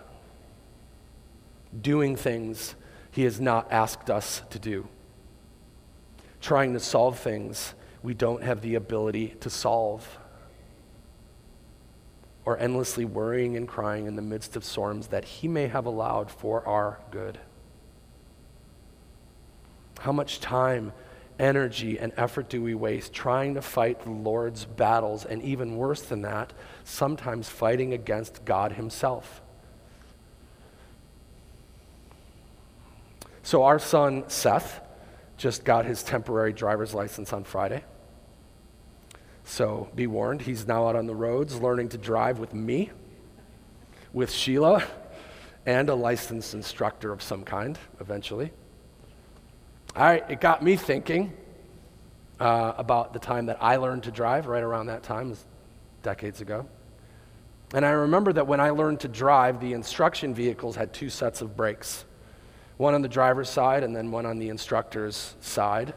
doing 1.81 2.16
things 2.16 2.75
He 3.11 3.22
has 3.25 3.40
not 3.40 3.72
asked 3.72 4.11
us 4.11 4.42
to 4.51 4.59
do, 4.59 4.88
trying 6.40 6.75
to 6.75 6.81
solve 6.81 7.18
things 7.18 7.75
we 8.03 8.14
don't 8.14 8.42
have 8.42 8.61
the 8.61 8.75
ability 8.75 9.29
to 9.40 9.51
solve, 9.51 10.18
or 12.44 12.59
endlessly 12.59 13.05
worrying 13.05 13.57
and 13.57 13.66
crying 13.66 14.07
in 14.07 14.16
the 14.16 14.22
midst 14.22 14.55
of 14.55 14.64
storms 14.64 15.09
that 15.09 15.25
He 15.25 15.49
may 15.49 15.66
have 15.66 15.87
allowed 15.87 16.31
for 16.31 16.66
our 16.66 17.01
good. 17.11 17.38
How 20.01 20.12
much 20.12 20.40
time 20.40 20.92
energy 21.38 21.99
and 21.99 22.12
effort 22.16 22.49
do 22.49 22.62
we 22.62 22.75
waste 22.75 23.12
trying 23.12 23.55
to 23.55 23.62
fight 23.62 24.03
the 24.03 24.11
Lord's 24.11 24.64
battles, 24.64 25.25
and 25.25 25.42
even 25.42 25.77
worse 25.77 26.03
than 26.03 26.22
that, 26.22 26.53
sometimes 26.85 27.49
fighting 27.49 27.92
against 27.92 28.44
God 28.44 28.72
Himself? 28.72 29.42
So, 33.42 33.62
our 33.62 33.79
son 33.79 34.25
Seth 34.29 34.81
just 35.37 35.64
got 35.64 35.85
his 35.85 36.03
temporary 36.03 36.53
driver's 36.53 36.94
license 36.94 37.33
on 37.33 37.44
Friday. 37.44 37.85
So, 39.44 39.88
be 39.94 40.09
warned, 40.09 40.42
he's 40.42 40.66
now 40.66 40.88
out 40.88 40.96
on 40.96 41.07
the 41.07 41.14
roads 41.14 41.61
learning 41.61 41.90
to 41.90 41.99
drive 41.99 42.40
with 42.40 42.53
me, 42.53 42.90
with 44.12 44.33
Sheila, 44.33 44.83
and 45.64 45.88
a 45.88 45.94
licensed 45.94 46.55
instructor 46.55 47.12
of 47.12 47.22
some 47.22 47.44
kind 47.44 47.79
eventually. 48.01 48.51
All 49.97 50.05
right, 50.05 50.23
it 50.29 50.43
got 50.43 50.63
me 50.63 50.77
thinking 50.77 51.33
uh, 52.39 52.75
about 52.77 53.15
the 53.15 53.19
time 53.19 53.47
that 53.47 53.57
I 53.63 53.77
learned 53.77 54.03
to 54.03 54.11
drive, 54.11 54.47
right 54.47 54.63
around 54.63 54.89
that 54.89 55.03
time, 55.03 55.35
decades 56.03 56.43
ago. 56.43 56.67
And 57.73 57.83
I 57.83 57.93
remember 57.93 58.31
that 58.35 58.47
when 58.47 58.61
I 58.61 58.71
learned 58.71 59.01
to 59.01 59.09
drive, 59.09 59.59
the 59.59 59.73
instruction 59.73 60.35
vehicles 60.35 60.77
had 60.77 60.93
two 60.93 61.09
sets 61.09 61.41
of 61.41 61.57
brakes 61.57 62.05
one 62.77 62.93
on 62.93 63.01
the 63.01 63.09
driver's 63.09 63.49
side 63.49 63.83
and 63.85 63.97
then 63.97 64.11
one 64.11 64.27
on 64.27 64.39
the 64.39 64.51
instructor's 64.51 65.35
side. 65.41 65.95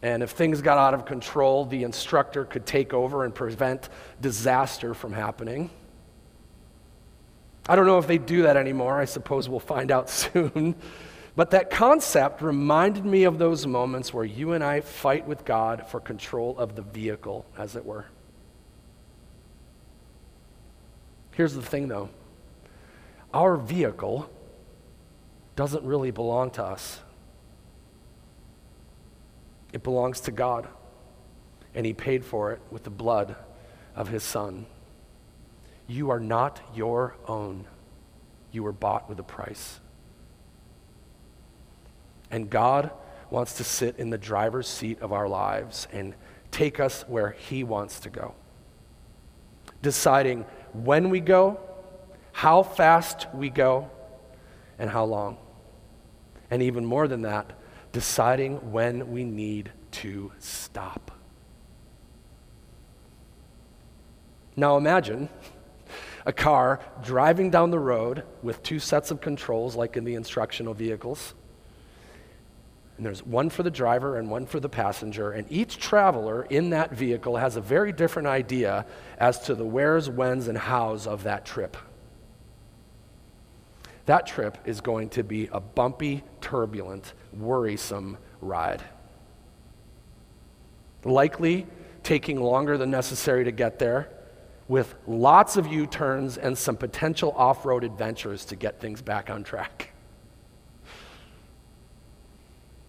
And 0.00 0.22
if 0.22 0.30
things 0.30 0.62
got 0.62 0.78
out 0.78 0.94
of 0.94 1.04
control, 1.04 1.64
the 1.64 1.82
instructor 1.82 2.44
could 2.44 2.66
take 2.66 2.94
over 2.94 3.24
and 3.24 3.34
prevent 3.34 3.88
disaster 4.20 4.94
from 4.94 5.12
happening. 5.12 5.70
I 7.68 7.74
don't 7.74 7.86
know 7.86 7.98
if 7.98 8.06
they 8.06 8.18
do 8.18 8.42
that 8.42 8.56
anymore. 8.56 8.96
I 8.96 9.06
suppose 9.06 9.48
we'll 9.48 9.58
find 9.58 9.90
out 9.90 10.08
soon. 10.22 10.76
But 11.36 11.50
that 11.50 11.68
concept 11.68 12.40
reminded 12.40 13.04
me 13.04 13.24
of 13.24 13.38
those 13.38 13.66
moments 13.66 14.12
where 14.12 14.24
you 14.24 14.52
and 14.52 14.64
I 14.64 14.80
fight 14.80 15.26
with 15.26 15.44
God 15.44 15.86
for 15.86 16.00
control 16.00 16.58
of 16.58 16.74
the 16.74 16.82
vehicle, 16.82 17.44
as 17.58 17.76
it 17.76 17.84
were. 17.84 18.06
Here's 21.32 21.52
the 21.52 21.62
thing, 21.62 21.88
though 21.88 22.08
our 23.34 23.58
vehicle 23.58 24.30
doesn't 25.56 25.84
really 25.84 26.10
belong 26.10 26.50
to 26.52 26.64
us, 26.64 27.00
it 29.74 29.82
belongs 29.82 30.20
to 30.20 30.30
God. 30.30 30.66
And 31.74 31.84
He 31.84 31.92
paid 31.92 32.24
for 32.24 32.52
it 32.52 32.62
with 32.70 32.84
the 32.84 32.90
blood 32.90 33.36
of 33.94 34.08
His 34.08 34.22
Son. 34.22 34.64
You 35.86 36.08
are 36.08 36.20
not 36.20 36.62
your 36.74 37.16
own, 37.28 37.66
you 38.50 38.62
were 38.62 38.72
bought 38.72 39.10
with 39.10 39.18
a 39.18 39.22
price. 39.22 39.80
And 42.30 42.50
God 42.50 42.90
wants 43.30 43.54
to 43.54 43.64
sit 43.64 43.96
in 43.98 44.10
the 44.10 44.18
driver's 44.18 44.68
seat 44.68 45.00
of 45.00 45.12
our 45.12 45.28
lives 45.28 45.88
and 45.92 46.14
take 46.50 46.80
us 46.80 47.04
where 47.08 47.30
He 47.30 47.64
wants 47.64 48.00
to 48.00 48.10
go. 48.10 48.34
Deciding 49.82 50.44
when 50.72 51.10
we 51.10 51.20
go, 51.20 51.60
how 52.32 52.62
fast 52.62 53.26
we 53.34 53.50
go, 53.50 53.90
and 54.78 54.90
how 54.90 55.04
long. 55.04 55.38
And 56.50 56.62
even 56.62 56.84
more 56.84 57.08
than 57.08 57.22
that, 57.22 57.52
deciding 57.92 58.72
when 58.72 59.10
we 59.10 59.24
need 59.24 59.72
to 59.90 60.32
stop. 60.38 61.10
Now 64.54 64.76
imagine 64.76 65.28
a 66.24 66.32
car 66.32 66.80
driving 67.02 67.50
down 67.50 67.70
the 67.70 67.78
road 67.78 68.24
with 68.42 68.62
two 68.62 68.78
sets 68.78 69.10
of 69.10 69.20
controls, 69.20 69.76
like 69.76 69.96
in 69.96 70.04
the 70.04 70.14
instructional 70.14 70.74
vehicles 70.74 71.34
and 72.96 73.04
there's 73.04 73.24
one 73.24 73.50
for 73.50 73.62
the 73.62 73.70
driver 73.70 74.16
and 74.16 74.30
one 74.30 74.46
for 74.46 74.58
the 74.58 74.68
passenger. 74.68 75.32
And 75.32 75.46
each 75.50 75.78
traveler 75.78 76.46
in 76.48 76.70
that 76.70 76.92
vehicle 76.92 77.36
has 77.36 77.56
a 77.56 77.60
very 77.60 77.92
different 77.92 78.28
idea 78.28 78.86
as 79.18 79.40
to 79.40 79.54
the 79.54 79.66
wheres, 79.66 80.08
whens, 80.08 80.48
and 80.48 80.56
hows 80.56 81.06
of 81.06 81.24
that 81.24 81.44
trip. 81.44 81.76
That 84.06 84.26
trip 84.26 84.56
is 84.64 84.80
going 84.80 85.10
to 85.10 85.24
be 85.24 85.48
a 85.52 85.60
bumpy, 85.60 86.22
turbulent, 86.40 87.12
worrisome 87.32 88.16
ride. 88.40 88.82
Likely 91.04 91.66
taking 92.02 92.40
longer 92.40 92.78
than 92.78 92.90
necessary 92.90 93.44
to 93.44 93.52
get 93.52 93.78
there, 93.78 94.08
with 94.68 94.94
lots 95.06 95.56
of 95.56 95.66
U 95.66 95.86
turns 95.86 96.38
and 96.38 96.56
some 96.56 96.76
potential 96.76 97.32
off 97.36 97.66
road 97.66 97.84
adventures 97.84 98.44
to 98.46 98.56
get 98.56 98.80
things 98.80 99.02
back 99.02 99.28
on 99.28 99.44
track. 99.44 99.92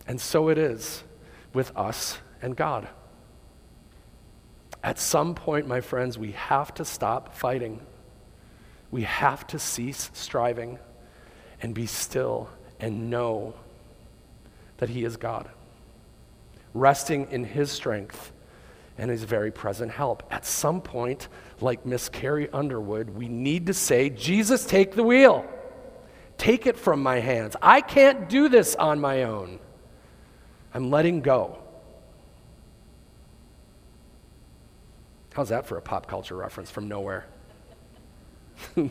And 0.08 0.20
so 0.20 0.50
it 0.50 0.58
is 0.58 1.04
with 1.54 1.76
us 1.76 2.18
and 2.42 2.56
God. 2.56 2.88
At 4.84 5.00
some 5.00 5.36
point, 5.36 5.68
my 5.68 5.82
friends, 5.82 6.18
we 6.18 6.32
have 6.32 6.74
to 6.76 6.86
stop 6.86 7.36
fighting. 7.36 7.82
We 8.90 9.04
have 9.04 9.46
to 9.48 9.60
cease 9.60 10.10
striving 10.14 10.80
and 11.62 11.74
be 11.74 11.88
still 11.88 12.50
and 12.80 13.10
know 13.10 13.56
that 14.78 14.90
He 14.90 15.04
is 15.04 15.18
God, 15.18 15.50
resting 16.74 17.28
in 17.32 17.44
His 17.44 17.72
strength 17.72 18.32
and 18.98 19.10
His 19.12 19.24
very 19.24 19.52
present 19.52 19.92
help. 19.92 20.24
At 20.32 20.46
some 20.46 20.80
point, 20.80 21.28
like 21.60 21.86
Miss 21.86 22.08
Carrie 22.08 22.50
Underwood, 22.52 23.10
we 23.10 23.28
need 23.28 23.66
to 23.68 23.74
say, 23.74 24.10
Jesus, 24.10 24.66
take 24.66 24.94
the 24.94 25.04
wheel. 25.04 25.46
Take 26.38 26.68
it 26.68 26.78
from 26.78 27.02
my 27.02 27.20
hands. 27.20 27.56
I 27.62 27.82
can't 27.82 28.30
do 28.30 28.48
this 28.48 28.76
on 28.76 29.00
my 29.00 29.24
own. 29.24 29.60
I'm 30.78 30.90
letting 30.92 31.22
go. 31.22 31.58
How's 35.34 35.50
that 35.50 35.66
for 35.66 35.76
a 35.80 35.82
pop 35.82 36.06
culture 36.06 36.36
reference 36.36 36.70
from 36.70 36.88
nowhere? 36.88 37.26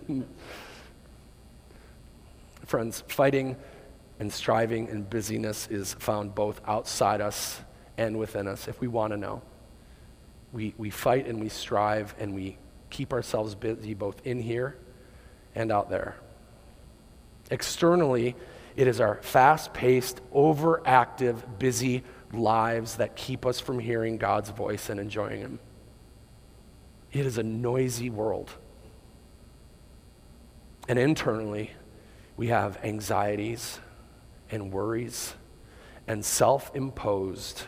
Friends, 2.66 3.04
fighting 3.06 3.54
and 4.18 4.32
striving 4.32 4.88
and 4.88 5.08
busyness 5.08 5.68
is 5.68 5.94
found 5.94 6.34
both 6.34 6.60
outside 6.66 7.20
us 7.20 7.60
and 7.96 8.18
within 8.18 8.48
us 8.48 8.66
if 8.66 8.80
we 8.80 8.88
want 8.88 9.12
to 9.12 9.16
know. 9.16 9.40
We, 10.52 10.74
we 10.76 10.90
fight 10.90 11.28
and 11.28 11.40
we 11.40 11.48
strive 11.48 12.16
and 12.18 12.34
we 12.34 12.58
keep 12.90 13.12
ourselves 13.12 13.54
busy 13.54 13.94
both 13.94 14.26
in 14.26 14.40
here 14.40 14.76
and 15.54 15.70
out 15.70 15.88
there. 15.88 16.16
Externally, 17.52 18.34
it 18.76 18.86
is 18.86 19.00
our 19.00 19.16
fast 19.22 19.72
paced, 19.72 20.20
overactive, 20.32 21.58
busy 21.58 22.04
lives 22.32 22.96
that 22.96 23.16
keep 23.16 23.46
us 23.46 23.58
from 23.58 23.78
hearing 23.78 24.18
God's 24.18 24.50
voice 24.50 24.90
and 24.90 25.00
enjoying 25.00 25.40
Him. 25.40 25.58
It 27.12 27.24
is 27.24 27.38
a 27.38 27.42
noisy 27.42 28.10
world. 28.10 28.50
And 30.88 30.98
internally, 30.98 31.72
we 32.36 32.48
have 32.48 32.78
anxieties 32.84 33.80
and 34.50 34.72
worries 34.72 35.34
and 36.06 36.24
self 36.24 36.70
imposed, 36.74 37.62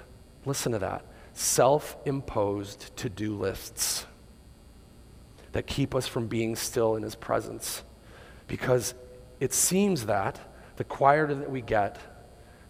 listen 0.44 0.72
to 0.72 0.78
that, 0.78 1.04
self 1.32 1.96
imposed 2.04 2.94
to 2.98 3.08
do 3.08 3.34
lists 3.34 4.06
that 5.52 5.66
keep 5.66 5.94
us 5.94 6.06
from 6.06 6.26
being 6.26 6.54
still 6.54 6.94
in 6.96 7.02
His 7.02 7.14
presence. 7.14 7.82
Because 8.46 8.94
it 9.40 9.52
seems 9.52 10.06
that 10.06 10.38
the 10.78 10.84
quieter 10.84 11.34
that 11.34 11.50
we 11.50 11.60
get, 11.60 11.98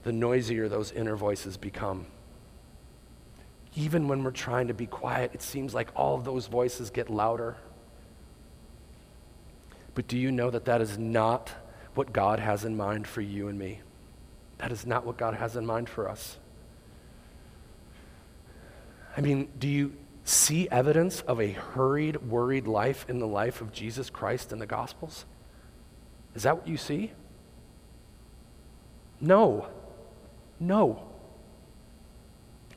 the 0.02 0.12
noisier 0.12 0.66
those 0.66 0.90
inner 0.92 1.14
voices 1.14 1.58
become. 1.58 2.06
Even 3.76 4.08
when 4.08 4.24
we're 4.24 4.30
trying 4.30 4.68
to 4.68 4.74
be 4.74 4.86
quiet, 4.86 5.30
it 5.34 5.42
seems 5.42 5.74
like 5.74 5.90
all 5.94 6.14
of 6.14 6.24
those 6.24 6.46
voices 6.46 6.88
get 6.88 7.10
louder. 7.10 7.56
But 9.94 10.08
do 10.08 10.16
you 10.16 10.32
know 10.32 10.48
that 10.48 10.64
that 10.64 10.80
is 10.80 10.96
not 10.96 11.52
what 11.94 12.14
God 12.14 12.38
has 12.38 12.64
in 12.64 12.78
mind 12.78 13.06
for 13.06 13.20
you 13.20 13.48
and 13.48 13.58
me? 13.58 13.82
That 14.56 14.72
is 14.72 14.86
not 14.86 15.04
what 15.04 15.18
God 15.18 15.34
has 15.34 15.54
in 15.54 15.66
mind 15.66 15.90
for 15.90 16.08
us. 16.08 16.38
I 19.18 19.20
mean, 19.20 19.48
do 19.58 19.68
you 19.68 19.92
see 20.24 20.66
evidence 20.70 21.20
of 21.20 21.42
a 21.42 21.50
hurried, 21.50 22.16
worried 22.22 22.66
life 22.66 23.04
in 23.06 23.18
the 23.18 23.26
life 23.26 23.60
of 23.60 23.70
Jesus 23.70 24.08
Christ 24.08 24.50
in 24.50 24.60
the 24.60 24.66
Gospels? 24.66 25.26
Is 26.34 26.44
that 26.44 26.56
what 26.56 26.66
you 26.66 26.78
see? 26.78 27.12
No. 29.20 29.68
No. 30.60 31.04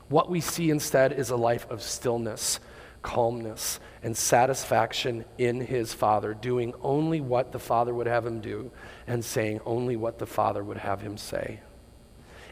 What 0.08 0.28
we 0.28 0.40
see 0.40 0.70
instead 0.70 1.12
is 1.12 1.30
a 1.30 1.36
life 1.36 1.66
of 1.70 1.82
stillness, 1.82 2.60
calmness, 3.00 3.80
and 4.02 4.16
satisfaction 4.16 5.24
in 5.38 5.60
his 5.60 5.94
Father, 5.94 6.34
doing 6.34 6.74
only 6.82 7.20
what 7.20 7.52
the 7.52 7.58
Father 7.58 7.94
would 7.94 8.06
have 8.06 8.26
him 8.26 8.40
do 8.40 8.70
and 9.06 9.24
saying 9.24 9.60
only 9.64 9.96
what 9.96 10.18
the 10.18 10.26
Father 10.26 10.62
would 10.62 10.78
have 10.78 11.00
him 11.00 11.16
say. 11.16 11.60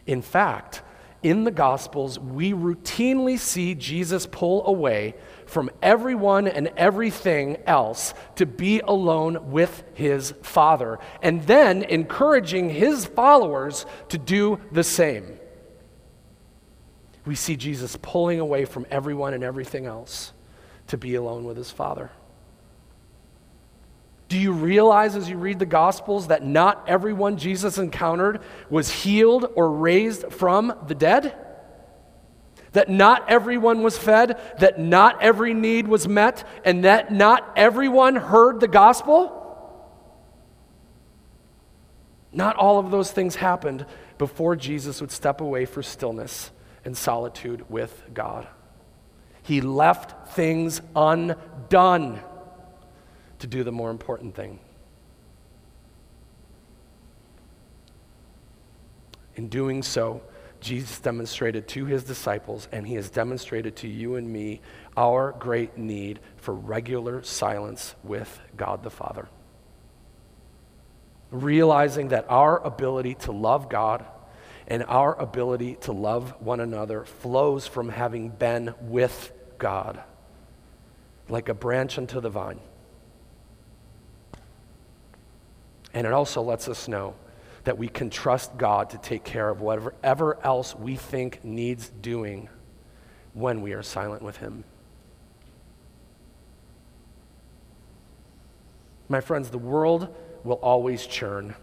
In 0.06 0.22
fact, 0.22 0.82
in 1.22 1.44
the 1.44 1.50
Gospels, 1.50 2.18
we 2.18 2.52
routinely 2.52 3.38
see 3.38 3.74
Jesus 3.74 4.26
pull 4.26 4.66
away 4.66 5.14
from 5.50 5.68
everyone 5.82 6.46
and 6.46 6.68
everything 6.76 7.56
else 7.66 8.14
to 8.36 8.46
be 8.46 8.80
alone 8.80 9.50
with 9.50 9.82
his 9.94 10.32
Father, 10.42 10.98
and 11.22 11.42
then 11.42 11.82
encouraging 11.82 12.70
his 12.70 13.04
followers 13.04 13.84
to 14.10 14.16
do 14.16 14.60
the 14.70 14.84
same. 14.84 15.38
We 17.26 17.34
see 17.34 17.56
Jesus 17.56 17.98
pulling 18.00 18.38
away 18.38 18.64
from 18.64 18.86
everyone 18.90 19.34
and 19.34 19.42
everything 19.42 19.86
else 19.86 20.32
to 20.86 20.96
be 20.96 21.16
alone 21.16 21.44
with 21.44 21.56
his 21.56 21.70
Father. 21.70 22.10
Do 24.28 24.38
you 24.38 24.52
realize 24.52 25.16
as 25.16 25.28
you 25.28 25.36
read 25.36 25.58
the 25.58 25.66
Gospels 25.66 26.28
that 26.28 26.44
not 26.44 26.84
everyone 26.86 27.36
Jesus 27.36 27.78
encountered 27.78 28.40
was 28.70 28.88
healed 28.88 29.50
or 29.56 29.72
raised 29.72 30.32
from 30.32 30.72
the 30.86 30.94
dead? 30.94 31.34
That 32.72 32.88
not 32.88 33.28
everyone 33.28 33.82
was 33.82 33.98
fed, 33.98 34.40
that 34.58 34.78
not 34.78 35.22
every 35.22 35.54
need 35.54 35.88
was 35.88 36.06
met, 36.06 36.46
and 36.64 36.84
that 36.84 37.12
not 37.12 37.52
everyone 37.56 38.16
heard 38.16 38.60
the 38.60 38.68
gospel? 38.68 39.36
Not 42.32 42.56
all 42.56 42.78
of 42.78 42.90
those 42.90 43.10
things 43.10 43.36
happened 43.36 43.86
before 44.18 44.54
Jesus 44.54 45.00
would 45.00 45.10
step 45.10 45.40
away 45.40 45.64
for 45.64 45.82
stillness 45.82 46.52
and 46.84 46.96
solitude 46.96 47.68
with 47.68 48.02
God. 48.14 48.46
He 49.42 49.60
left 49.60 50.32
things 50.34 50.80
undone 50.94 52.20
to 53.40 53.46
do 53.46 53.64
the 53.64 53.72
more 53.72 53.90
important 53.90 54.34
thing. 54.34 54.60
In 59.34 59.48
doing 59.48 59.82
so, 59.82 60.22
Jesus 60.60 61.00
demonstrated 61.00 61.66
to 61.68 61.86
his 61.86 62.04
disciples, 62.04 62.68
and 62.70 62.86
he 62.86 62.94
has 62.94 63.10
demonstrated 63.10 63.76
to 63.76 63.88
you 63.88 64.16
and 64.16 64.30
me, 64.30 64.60
our 64.96 65.32
great 65.38 65.78
need 65.78 66.20
for 66.36 66.54
regular 66.54 67.22
silence 67.22 67.94
with 68.04 68.40
God 68.56 68.82
the 68.82 68.90
Father. 68.90 69.28
Realizing 71.30 72.08
that 72.08 72.26
our 72.28 72.58
ability 72.64 73.14
to 73.14 73.32
love 73.32 73.68
God 73.68 74.04
and 74.66 74.84
our 74.84 75.14
ability 75.18 75.76
to 75.82 75.92
love 75.92 76.34
one 76.40 76.60
another 76.60 77.04
flows 77.04 77.66
from 77.66 77.88
having 77.88 78.28
been 78.28 78.74
with 78.82 79.32
God, 79.58 80.02
like 81.28 81.48
a 81.48 81.54
branch 81.54 81.98
unto 81.98 82.20
the 82.20 82.30
vine. 82.30 82.60
And 85.92 86.06
it 86.06 86.12
also 86.12 86.42
lets 86.42 86.68
us 86.68 86.86
know 86.86 87.14
that 87.70 87.78
we 87.78 87.86
can 87.86 88.10
trust 88.10 88.58
God 88.58 88.90
to 88.90 88.98
take 88.98 89.22
care 89.22 89.48
of 89.48 89.60
whatever 89.60 90.36
else 90.42 90.74
we 90.74 90.96
think 90.96 91.44
needs 91.44 91.88
doing 91.88 92.48
when 93.32 93.62
we 93.62 93.74
are 93.74 93.82
silent 93.84 94.22
with 94.22 94.38
Him. 94.38 94.64
My 99.08 99.20
friends, 99.20 99.50
the 99.50 99.58
world 99.58 100.12
will 100.42 100.56
always 100.56 101.06
churn. 101.06 101.54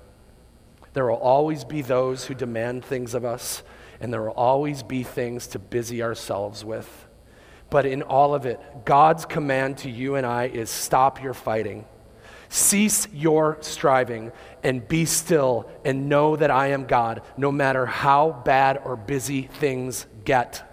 There 0.93 1.05
will 1.05 1.18
always 1.18 1.66
be 1.66 1.82
those 1.82 2.24
who 2.24 2.34
demand 2.34 2.86
things 2.86 3.14
of 3.14 3.26
us, 3.26 3.62
and 3.99 4.14
there 4.14 4.22
will 4.22 4.32
always 4.32 4.84
be 4.84 5.03
things 5.03 5.45
to 5.47 5.60
busy 5.60 6.01
ourselves 6.01 6.64
with. 6.64 7.05
But 7.70 7.86
in 7.86 8.01
all 8.01 8.34
of 8.34 8.45
it, 8.45 8.62
God's 8.86 9.26
command 9.26 9.80
to 9.80 9.89
you 9.89 10.16
and 10.16 10.26
I 10.26 10.45
is 10.45 10.70
stop 10.70 11.22
your 11.22 11.34
fighting. 11.34 11.84
Cease 12.50 13.08
your 13.14 13.58
striving 13.62 14.32
and 14.64 14.88
be 14.88 15.06
still 15.06 15.70
and 15.84 16.10
know 16.10 16.36
that 16.36 16.52
I 16.52 16.68
am 16.68 16.86
God, 16.86 17.22
no 17.36 17.52
matter 17.52 17.86
how 17.86 18.41
bad 18.45 18.82
or 18.84 18.95
busy 18.95 19.43
things 19.43 20.06
get. 20.24 20.64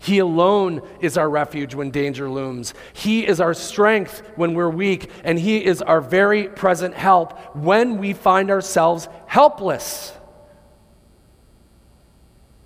He 0.00 0.20
alone 0.20 0.82
is 1.00 1.18
our 1.18 1.28
refuge 1.28 1.74
when 1.74 1.90
danger 1.90 2.30
looms. 2.30 2.72
He 2.92 3.26
is 3.26 3.40
our 3.40 3.52
strength 3.52 4.22
when 4.36 4.54
we're 4.54 4.70
weak, 4.70 5.10
and 5.24 5.38
He 5.38 5.64
is 5.64 5.82
our 5.82 6.00
very 6.00 6.48
present 6.48 6.94
help 6.94 7.56
when 7.56 7.98
we 7.98 8.12
find 8.12 8.50
ourselves 8.50 9.08
helpless. 9.26 10.12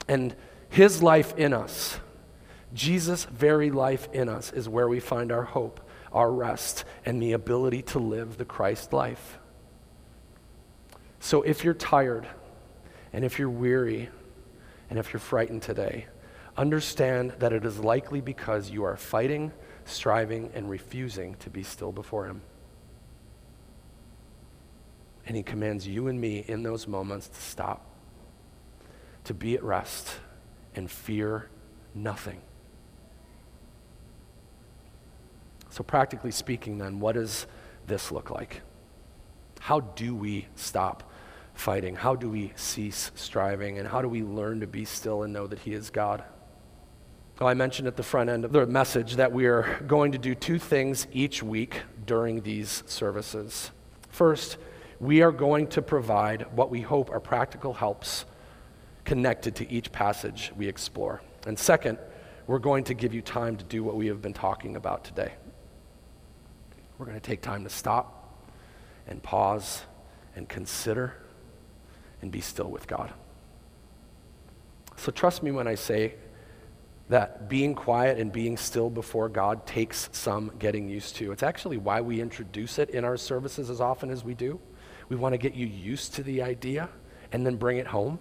And 0.07 0.37
His 0.69 1.03
life 1.03 1.35
in 1.39 1.55
us, 1.55 1.99
Jesus' 2.75 3.25
very 3.25 3.71
life 3.71 4.09
in 4.13 4.29
us, 4.29 4.53
is 4.53 4.69
where 4.69 4.89
we 4.89 5.01
find 5.01 5.33
our 5.33 5.45
hope 5.45 5.81
our 6.13 6.31
rest 6.33 6.85
and 7.05 7.23
the 7.23 7.33
ability 7.33 7.83
to 7.83 7.99
live 7.99 8.37
the 8.37 8.45
Christ 8.45 8.93
life. 8.93 9.39
So 11.21 11.43
if 11.43 11.65
you're 11.65 11.75
tired, 11.75 12.27
and 13.13 13.25
if 13.25 13.39
you're 13.39 13.51
weary, 13.51 14.09
and 14.91 14.99
if 14.99 15.13
you're 15.13 15.21
frightened 15.21 15.63
today, 15.63 16.07
understand 16.57 17.33
that 17.39 17.53
it 17.53 17.65
is 17.65 17.79
likely 17.79 18.21
because 18.21 18.71
you 18.71 18.85
are 18.85 18.97
fighting, 18.97 19.53
striving, 19.85 20.51
and 20.55 20.69
refusing 20.69 21.35
to 21.37 21.51
be 21.51 21.63
still 21.63 21.93
before 21.93 22.27
Him. 22.27 22.43
And 25.27 25.37
He 25.37 25.43
commands 25.43 25.87
you 25.87 26.09
and 26.09 26.21
me 26.21 26.45
in 26.47 26.63
those 26.63 26.87
moments 26.87 27.29
to 27.29 27.41
stop, 27.41 27.87
to 29.25 29.35
be 29.35 29.55
at 29.55 29.63
rest, 29.63 30.17
and 30.75 30.91
fear 30.91 31.49
nothing. 31.95 32.41
So, 35.73 35.83
practically 35.83 36.33
speaking, 36.33 36.77
then, 36.77 37.01
what 37.01 37.14
does 37.14 37.47
this 37.87 38.12
look 38.12 38.31
like? 38.31 38.61
How 39.59 39.81
do 39.81 40.14
we 40.14 40.47
stop 40.55 41.11
fighting? 41.55 41.97
How 41.97 42.14
do 42.14 42.29
we 42.29 42.53
cease 42.57 43.11
striving? 43.14 43.79
And 43.79 43.89
how 43.89 44.03
do 44.03 44.09
we 44.09 44.23
learn 44.23 44.61
to 44.61 44.66
be 44.66 44.85
still 44.85 45.23
and 45.23 45.33
know 45.33 45.47
that 45.47 45.61
He 45.61 45.73
is 45.73 45.89
God? 45.89 46.25
Well, 47.41 47.49
I 47.49 47.55
mentioned 47.55 47.89
at 47.89 47.97
the 47.97 48.03
front 48.03 48.29
end 48.29 48.45
of 48.45 48.53
the 48.53 48.66
message 48.66 49.16
that 49.16 49.33
we 49.33 49.47
are 49.47 49.83
going 49.87 50.12
to 50.12 50.18
do 50.18 50.35
two 50.35 50.59
things 50.59 51.07
each 51.11 51.43
week 51.43 51.81
during 52.05 52.43
these 52.43 52.83
services. 52.85 53.70
First, 54.11 54.59
we 55.01 55.23
are 55.23 55.33
going 55.33 55.68
to 55.68 55.81
provide 55.81 56.55
what 56.55 56.68
we 56.68 56.83
hope 56.83 57.11
are 57.11 57.18
practical 57.18 57.73
helps 57.73 58.27
connected 59.07 59.57
to 59.57 59.73
each 59.73 59.91
passage 59.91 60.53
we 60.55 60.68
explore. 60.68 61.23
And 61.47 61.59
second, 61.59 61.97
we're 62.47 62.59
going 62.59 62.85
to 62.85 62.95
give 62.95 63.14
you 63.14 63.23
time 63.23 63.57
to 63.57 63.64
do 63.64 63.83
what 63.83 63.97
we 63.97 64.09
have 64.09 64.20
been 64.20 64.35
talking 64.35 64.77
about 64.77 65.05
today. 65.05 65.33
We're 67.03 67.07
going 67.07 67.21
to 67.21 67.27
take 67.29 67.43
time 67.43 67.65
to 67.65 67.69
stop 67.69 68.47
and 69.09 69.21
pause 69.21 69.83
and 70.37 70.49
consider 70.49 71.17
and 72.21 72.31
be 72.31 72.41
still 72.41 72.71
with 72.71 72.87
God. 72.87 73.13
So 74.99 75.11
trust 75.11 75.43
me 75.43 75.51
when 75.51 75.67
I 75.67 75.75
say 75.75 76.15
that 77.09 77.49
being 77.49 77.75
quiet 77.75 78.21
and 78.21 78.31
being 78.31 78.57
still 78.57 78.89
before 78.89 79.29
God 79.29 79.67
takes 79.67 80.11
some 80.13 80.53
getting 80.61 80.89
used 80.89 81.17
to. 81.17 81.33
It's 81.33 81.43
actually 81.43 81.77
why 81.77 82.01
we 82.01 82.21
introduce 82.21 82.79
it 82.79 82.91
in 82.91 83.05
our 83.05 83.17
services 83.17 83.69
as 83.69 83.81
often 83.81 84.09
as 84.09 84.23
we 84.23 84.35
do. 84.35 84.61
We 85.09 85.17
want 85.17 85.33
to 85.33 85.39
get 85.39 85.55
you 85.55 85.67
used 85.67 86.15
to 86.15 86.23
the 86.23 86.41
idea 86.41 86.89
and 87.33 87.45
then 87.45 87.57
bring 87.57 87.79
it 87.79 87.89
home. 87.89 88.21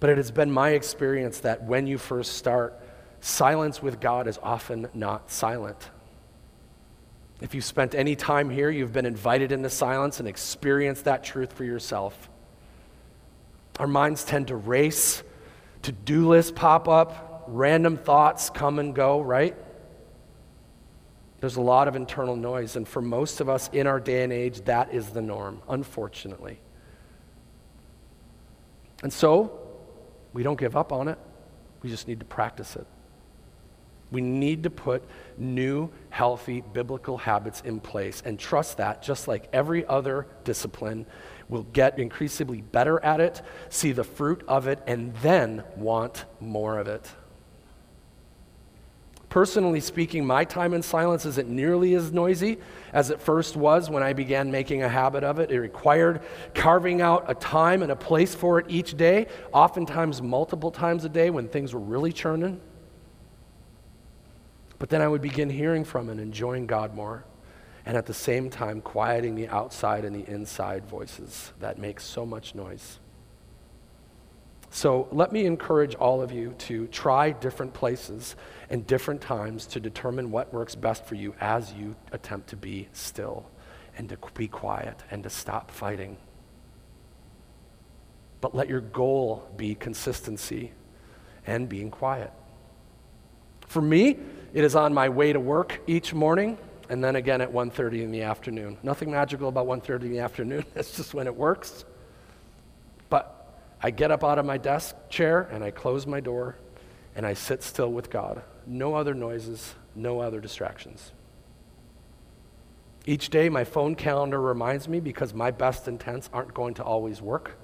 But 0.00 0.08
it 0.08 0.16
has 0.16 0.30
been 0.30 0.50
my 0.50 0.70
experience 0.70 1.40
that 1.40 1.64
when 1.64 1.86
you 1.86 1.98
first 1.98 2.38
start, 2.38 2.80
silence 3.20 3.82
with 3.82 4.00
God 4.00 4.26
is 4.26 4.38
often 4.42 4.88
not 4.94 5.30
silent. 5.30 5.90
If 7.40 7.54
you've 7.54 7.64
spent 7.64 7.94
any 7.94 8.16
time 8.16 8.48
here, 8.48 8.70
you've 8.70 8.92
been 8.92 9.06
invited 9.06 9.52
into 9.52 9.68
silence 9.68 10.20
and 10.20 10.28
experienced 10.28 11.04
that 11.04 11.24
truth 11.24 11.52
for 11.52 11.64
yourself. 11.64 12.30
Our 13.78 13.88
minds 13.88 14.24
tend 14.24 14.48
to 14.48 14.56
race, 14.56 15.22
to 15.82 15.92
do 15.92 16.28
lists 16.28 16.52
pop 16.54 16.88
up, 16.88 17.44
random 17.48 17.96
thoughts 17.96 18.50
come 18.50 18.78
and 18.78 18.94
go, 18.94 19.20
right? 19.20 19.56
There's 21.40 21.56
a 21.56 21.60
lot 21.60 21.88
of 21.88 21.96
internal 21.96 22.36
noise, 22.36 22.76
and 22.76 22.86
for 22.86 23.02
most 23.02 23.40
of 23.40 23.48
us 23.48 23.68
in 23.72 23.86
our 23.86 24.00
day 24.00 24.22
and 24.22 24.32
age, 24.32 24.62
that 24.62 24.94
is 24.94 25.10
the 25.10 25.20
norm, 25.20 25.60
unfortunately. 25.68 26.60
And 29.02 29.12
so, 29.12 29.60
we 30.32 30.42
don't 30.42 30.58
give 30.58 30.76
up 30.76 30.92
on 30.92 31.08
it, 31.08 31.18
we 31.82 31.90
just 31.90 32.08
need 32.08 32.20
to 32.20 32.24
practice 32.24 32.76
it. 32.76 32.86
We 34.14 34.20
need 34.20 34.62
to 34.62 34.70
put 34.70 35.02
new, 35.36 35.90
healthy, 36.10 36.60
biblical 36.60 37.18
habits 37.18 37.62
in 37.62 37.80
place 37.80 38.22
and 38.24 38.38
trust 38.38 38.76
that, 38.76 39.02
just 39.02 39.26
like 39.26 39.48
every 39.52 39.84
other 39.86 40.28
discipline, 40.44 41.04
we'll 41.48 41.64
get 41.64 41.98
increasingly 41.98 42.60
better 42.60 43.02
at 43.04 43.20
it, 43.20 43.42
see 43.70 43.90
the 43.90 44.04
fruit 44.04 44.44
of 44.46 44.68
it, 44.68 44.78
and 44.86 45.12
then 45.16 45.64
want 45.76 46.26
more 46.40 46.78
of 46.78 46.86
it. 46.86 47.10
Personally 49.30 49.80
speaking, 49.80 50.24
my 50.24 50.44
time 50.44 50.74
in 50.74 50.82
silence 50.82 51.26
isn't 51.26 51.48
nearly 51.48 51.94
as 51.94 52.12
noisy 52.12 52.58
as 52.92 53.10
it 53.10 53.20
first 53.20 53.56
was 53.56 53.90
when 53.90 54.04
I 54.04 54.12
began 54.12 54.48
making 54.52 54.84
a 54.84 54.88
habit 54.88 55.24
of 55.24 55.40
it. 55.40 55.50
It 55.50 55.58
required 55.58 56.22
carving 56.54 57.00
out 57.02 57.24
a 57.26 57.34
time 57.34 57.82
and 57.82 57.90
a 57.90 57.96
place 57.96 58.32
for 58.32 58.60
it 58.60 58.66
each 58.68 58.96
day, 58.96 59.26
oftentimes 59.52 60.22
multiple 60.22 60.70
times 60.70 61.04
a 61.04 61.08
day 61.08 61.30
when 61.30 61.48
things 61.48 61.74
were 61.74 61.80
really 61.80 62.12
churning. 62.12 62.60
But 64.78 64.90
then 64.90 65.00
I 65.00 65.08
would 65.08 65.22
begin 65.22 65.50
hearing 65.50 65.84
from 65.84 66.08
and 66.08 66.20
enjoying 66.20 66.66
God 66.66 66.94
more, 66.94 67.24
and 67.86 67.96
at 67.96 68.06
the 68.06 68.14
same 68.14 68.50
time, 68.50 68.80
quieting 68.80 69.34
the 69.34 69.48
outside 69.48 70.04
and 70.04 70.14
the 70.14 70.28
inside 70.30 70.86
voices 70.86 71.52
that 71.60 71.78
make 71.78 72.00
so 72.00 72.26
much 72.26 72.54
noise. 72.54 72.98
So 74.70 75.06
let 75.12 75.30
me 75.30 75.46
encourage 75.46 75.94
all 75.94 76.20
of 76.20 76.32
you 76.32 76.54
to 76.58 76.88
try 76.88 77.30
different 77.30 77.74
places 77.74 78.34
and 78.70 78.84
different 78.84 79.20
times 79.20 79.66
to 79.66 79.78
determine 79.78 80.32
what 80.32 80.52
works 80.52 80.74
best 80.74 81.06
for 81.06 81.14
you 81.14 81.32
as 81.40 81.72
you 81.72 81.94
attempt 82.10 82.48
to 82.48 82.56
be 82.56 82.88
still 82.92 83.48
and 83.96 84.08
to 84.08 84.18
be 84.34 84.48
quiet 84.48 85.00
and 85.12 85.22
to 85.22 85.30
stop 85.30 85.70
fighting. 85.70 86.16
But 88.40 88.56
let 88.56 88.68
your 88.68 88.80
goal 88.80 89.48
be 89.56 89.76
consistency 89.76 90.72
and 91.46 91.68
being 91.68 91.92
quiet. 91.92 92.32
For 93.68 93.80
me, 93.80 94.18
it 94.54 94.64
is 94.64 94.76
on 94.76 94.94
my 94.94 95.08
way 95.08 95.32
to 95.32 95.40
work 95.40 95.80
each 95.86 96.14
morning 96.14 96.56
and 96.88 97.02
then 97.02 97.16
again 97.16 97.40
at 97.40 97.52
1:30 97.52 98.02
in 98.02 98.12
the 98.12 98.22
afternoon. 98.22 98.78
Nothing 98.82 99.10
magical 99.10 99.48
about 99.48 99.66
1:30 99.66 100.06
in 100.06 100.12
the 100.12 100.20
afternoon. 100.20 100.64
That's 100.74 100.96
just 100.96 101.12
when 101.12 101.26
it 101.26 101.34
works. 101.34 101.84
But 103.10 103.60
I 103.82 103.90
get 103.90 104.10
up 104.10 104.22
out 104.22 104.38
of 104.38 104.46
my 104.46 104.56
desk 104.56 104.94
chair 105.08 105.48
and 105.50 105.64
I 105.64 105.70
close 105.70 106.06
my 106.06 106.20
door 106.20 106.56
and 107.16 107.26
I 107.26 107.34
sit 107.34 107.62
still 107.62 107.92
with 107.92 108.10
God. 108.10 108.42
No 108.66 108.94
other 108.94 109.12
noises, 109.12 109.74
no 109.94 110.20
other 110.20 110.40
distractions. 110.40 111.12
Each 113.06 113.28
day, 113.28 113.50
my 113.50 113.64
phone 113.64 113.96
calendar 113.96 114.40
reminds 114.40 114.88
me 114.88 114.98
because 115.00 115.34
my 115.34 115.50
best 115.50 115.88
intents 115.88 116.30
aren't 116.32 116.54
going 116.54 116.74
to 116.74 116.82
always 116.82 117.20
work, 117.20 117.58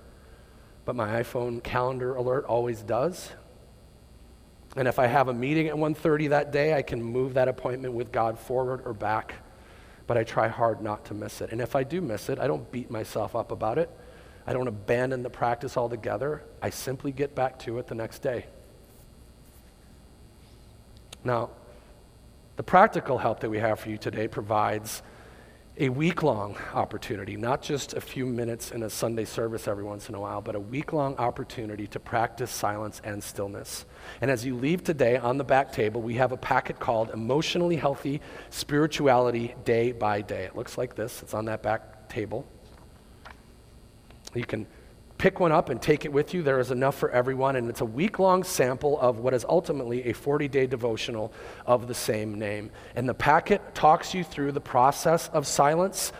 but 0.85 0.95
my 0.95 1.23
iPhone 1.23 1.63
calendar 1.63 2.15
alert 2.15 2.45
always 2.45 2.83
does. 2.83 3.31
And 4.77 4.87
if 4.87 4.99
I 4.99 5.07
have 5.07 5.29
a 5.29 5.35
meeting 5.35 5.69
at 5.69 5.77
1:30 5.77 6.29
that 6.29 6.53
day, 6.53 6.75
I 6.75 6.83
can 6.83 7.03
move 7.03 7.35
that 7.35 7.49
appointment 7.49 7.95
with 7.95 8.13
God 8.13 8.39
forward 8.39 8.83
or 8.85 8.93
back, 8.93 9.35
but 10.07 10.17
I 10.17 10.25
try 10.25 10.49
hard 10.49 10.81
not 10.81 11.05
to 11.07 11.15
miss 11.15 11.41
it. 11.41 11.51
And 11.51 11.61
if 11.61 11.75
I 11.75 11.83
do 11.83 12.01
miss 12.01 12.29
it, 12.29 12.39
I 12.39 12.47
don't 12.47 12.71
beat 12.71 12.91
myself 12.91 13.35
up 13.35 13.51
about 13.51 13.79
it. 13.79 13.91
I 14.47 14.53
don't 14.53 14.69
abandon 14.69 15.23
the 15.23 15.31
practice 15.31 15.77
altogether. 15.77 16.43
I 16.63 16.71
simply 16.71 17.13
get 17.13 17.35
back 17.35 17.59
to 17.61 17.79
it 17.79 17.89
the 17.89 17.95
next 17.95 18.21
day. 18.21 18.47
Now, 21.25 21.51
the 22.57 22.63
practical 22.63 23.19
help 23.19 23.41
that 23.41 23.51
we 23.51 23.59
have 23.59 23.81
for 23.81 23.91
you 23.91 23.99
today 23.99 24.29
provides 24.29 25.03
a 25.81 25.89
week 25.89 26.23
long 26.23 26.59
opportunity, 26.75 27.39
not 27.39 27.63
just 27.63 27.95
a 27.95 28.01
few 28.03 28.27
minutes 28.27 28.71
in 28.71 28.83
a 28.83 28.91
Sunday 28.91 29.25
service 29.25 29.67
every 29.67 29.83
once 29.83 30.11
in 30.11 30.15
a 30.15 30.21
while, 30.21 30.43
but 30.43 30.55
a 30.55 30.61
week 30.61 30.93
long 30.93 31.17
opportunity 31.17 31.87
to 31.87 31.99
practice 31.99 32.51
silence 32.51 33.01
and 33.03 33.25
stillness. 33.25 33.87
And 34.21 34.31
as 34.31 34.45
you 34.45 34.55
leave 34.55 34.85
today 34.85 35.17
on 35.17 35.39
the 35.39 35.45
back 35.45 35.73
table, 35.73 36.03
we 36.03 36.15
have 36.17 36.33
a 36.33 36.37
packet 36.37 36.79
called 36.79 37.09
Emotionally 37.11 37.77
Healthy 37.77 38.21
Spirituality 38.51 39.55
Day 39.65 39.93
by 39.93 40.21
Day. 40.21 40.45
It 40.45 40.55
looks 40.55 40.77
like 40.77 40.95
this, 40.95 41.23
it's 41.23 41.33
on 41.33 41.47
that 41.47 41.63
back 41.63 42.11
table. 42.11 42.47
You 44.35 44.45
can 44.45 44.67
pick 45.21 45.39
one 45.39 45.53
up 45.53 45.69
and 45.69 45.83
take 45.83 46.07
it 46.07 46.13
with 46.13 46.33
you. 46.33 46.43
There 46.43 46.59
is 46.61 46.71
enough 46.71 46.97
for 46.97 47.11
everyone, 47.11 47.55
and 47.55 47.69
it's 47.69 47.83
a 47.83 47.85
week 47.85 48.19
long 48.19 48.43
sample 48.43 48.99
of 48.99 49.19
what 49.19 49.35
is 49.35 49.45
ultimately 49.47 50.07
a 50.07 50.15
40 50.15 50.49
day 50.49 50.67
devotional 50.67 51.31
of 51.67 51.89
the 51.89 51.95
same 51.95 52.39
name. 52.39 52.71
And 52.95 53.07
the 53.07 53.13
packet 53.13 53.75
talks 53.75 54.15
you 54.15 54.25
through 54.25 54.53
the 54.53 54.63
process 54.63 55.29
of 55.29 55.47
silence 55.47 56.15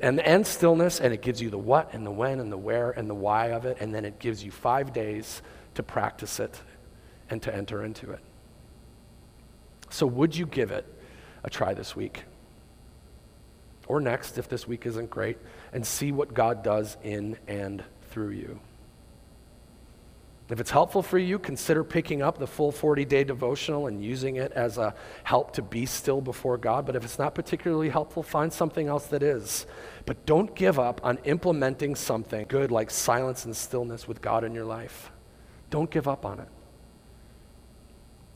and, 0.00 0.20
and 0.20 0.46
stillness, 0.46 1.00
and 1.00 1.12
it 1.12 1.20
gives 1.20 1.42
you 1.42 1.50
the 1.50 1.58
what 1.58 1.92
and 1.92 2.06
the 2.06 2.10
when 2.10 2.40
and 2.40 2.50
the 2.50 2.56
where 2.56 2.92
and 2.92 3.10
the 3.10 3.14
why 3.14 3.48
of 3.48 3.66
it, 3.66 3.76
and 3.78 3.94
then 3.94 4.06
it 4.06 4.18
gives 4.18 4.42
you 4.42 4.50
five 4.50 4.94
days 4.94 5.42
to 5.74 5.82
practice 5.82 6.40
it 6.40 6.58
and 7.28 7.42
to 7.42 7.54
enter 7.54 7.84
into 7.84 8.10
it. 8.10 8.20
So, 9.90 10.06
would 10.06 10.34
you 10.34 10.46
give 10.46 10.70
it 10.70 10.86
a 11.44 11.50
try 11.50 11.74
this 11.74 11.94
week? 11.94 12.24
Or 13.86 14.00
next, 14.00 14.38
if 14.38 14.48
this 14.48 14.66
week 14.66 14.86
isn't 14.86 15.10
great, 15.10 15.36
and 15.74 15.86
see 15.86 16.10
what 16.10 16.32
God 16.32 16.64
does 16.64 16.96
in 17.02 17.36
and 17.46 17.84
through 18.16 18.30
you. 18.30 18.58
If 20.48 20.58
it's 20.58 20.70
helpful 20.70 21.02
for 21.02 21.18
you, 21.18 21.38
consider 21.38 21.84
picking 21.84 22.22
up 22.22 22.38
the 22.38 22.46
full 22.46 22.72
40 22.72 23.04
day 23.04 23.24
devotional 23.24 23.88
and 23.88 24.02
using 24.02 24.36
it 24.36 24.52
as 24.52 24.78
a 24.78 24.94
help 25.24 25.52
to 25.52 25.62
be 25.62 25.84
still 25.84 26.22
before 26.22 26.56
God. 26.56 26.86
But 26.86 26.96
if 26.96 27.04
it's 27.04 27.18
not 27.18 27.34
particularly 27.34 27.90
helpful, 27.90 28.22
find 28.22 28.50
something 28.50 28.88
else 28.88 29.04
that 29.08 29.22
is. 29.22 29.66
But 30.06 30.24
don't 30.24 30.54
give 30.54 30.78
up 30.78 31.04
on 31.04 31.18
implementing 31.24 31.94
something 31.94 32.46
good 32.48 32.70
like 32.70 32.90
silence 32.90 33.44
and 33.44 33.54
stillness 33.54 34.08
with 34.08 34.22
God 34.22 34.44
in 34.44 34.54
your 34.54 34.64
life. 34.64 35.10
Don't 35.68 35.90
give 35.90 36.08
up 36.08 36.24
on 36.24 36.40
it. 36.40 36.48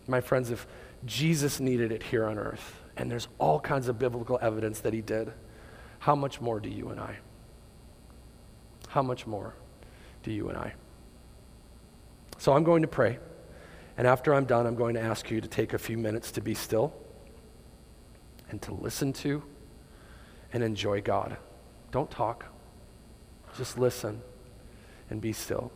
My 0.07 0.21
friends, 0.21 0.51
if 0.51 0.67
Jesus 1.07 1.59
needed 1.59 1.91
it 1.91 2.03
here 2.03 2.27
on 2.27 2.39
earth, 2.39 2.83
and 2.99 3.11
there's 3.11 3.29
all 3.39 3.59
kinds 3.59 3.89
of 3.89 3.99
biblical 3.99 4.39
evidence 4.43 4.81
that 4.81 4.93
he 4.93 5.01
did, 5.01 5.33
how 6.01 6.15
much 6.15 6.39
more 6.39 6.61
do 6.61 6.69
you 6.69 6.91
and 6.91 7.01
I? 7.01 7.17
How 8.89 9.01
much 9.01 9.27
more 9.27 9.55
do 10.23 10.33
you 10.33 10.49
and 10.49 10.59
I? 10.59 10.75
So 12.39 12.53
I'm 12.53 12.65
going 12.65 12.83
to 12.83 12.89
pray. 12.89 13.19
And 13.97 14.07
after 14.07 14.35
I'm 14.35 14.45
done, 14.45 14.67
I'm 14.67 14.77
going 14.77 14.95
to 14.95 15.01
ask 15.01 15.31
you 15.31 15.41
to 15.41 15.49
take 15.49 15.73
a 15.73 15.79
few 15.79 15.99
minutes 15.99 16.31
to 16.33 16.41
be 16.41 16.55
still 16.55 16.95
and 18.51 18.61
to 18.63 18.73
listen 18.75 19.13
to 19.15 19.43
and 20.53 20.63
enjoy 20.63 21.01
God. 21.01 21.37
Don't 21.91 22.11
talk, 22.11 22.47
just 23.59 23.79
listen 23.79 24.23
and 25.11 25.21
be 25.21 25.33
still. 25.33 25.71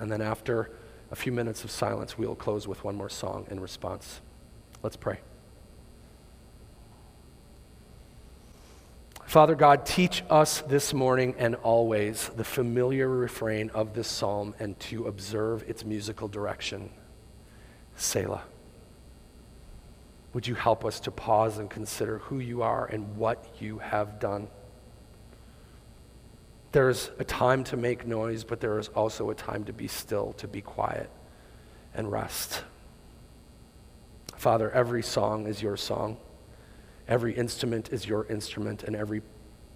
And 0.00 0.10
then 0.10 0.20
after 0.20 0.70
a 1.10 1.16
few 1.16 1.30
minutes 1.30 1.62
of 1.62 1.70
silence, 1.70 2.18
we'll 2.18 2.34
close 2.34 2.66
with 2.66 2.82
one 2.82 2.96
more 2.96 3.08
song 3.08 3.46
in 3.50 3.60
response. 3.60 4.20
Let's 4.82 4.96
pray. 4.96 5.20
Father 9.34 9.56
God, 9.56 9.84
teach 9.84 10.22
us 10.30 10.60
this 10.60 10.94
morning 10.94 11.34
and 11.38 11.56
always 11.56 12.28
the 12.36 12.44
familiar 12.44 13.08
refrain 13.08 13.68
of 13.70 13.92
this 13.92 14.06
psalm 14.06 14.54
and 14.60 14.78
to 14.78 15.08
observe 15.08 15.68
its 15.68 15.84
musical 15.84 16.28
direction. 16.28 16.88
Selah. 17.96 18.44
Would 20.34 20.46
you 20.46 20.54
help 20.54 20.84
us 20.84 21.00
to 21.00 21.10
pause 21.10 21.58
and 21.58 21.68
consider 21.68 22.18
who 22.18 22.38
you 22.38 22.62
are 22.62 22.86
and 22.86 23.16
what 23.16 23.44
you 23.58 23.78
have 23.78 24.20
done? 24.20 24.46
There's 26.70 27.10
a 27.18 27.24
time 27.24 27.64
to 27.64 27.76
make 27.76 28.06
noise, 28.06 28.44
but 28.44 28.60
there 28.60 28.78
is 28.78 28.86
also 28.86 29.30
a 29.30 29.34
time 29.34 29.64
to 29.64 29.72
be 29.72 29.88
still, 29.88 30.34
to 30.34 30.46
be 30.46 30.60
quiet 30.60 31.10
and 31.92 32.12
rest. 32.12 32.62
Father, 34.36 34.70
every 34.70 35.02
song 35.02 35.48
is 35.48 35.60
your 35.60 35.76
song. 35.76 36.18
Every 37.06 37.34
instrument 37.34 37.92
is 37.92 38.06
your 38.06 38.26
instrument, 38.26 38.82
and 38.84 38.96
every 38.96 39.22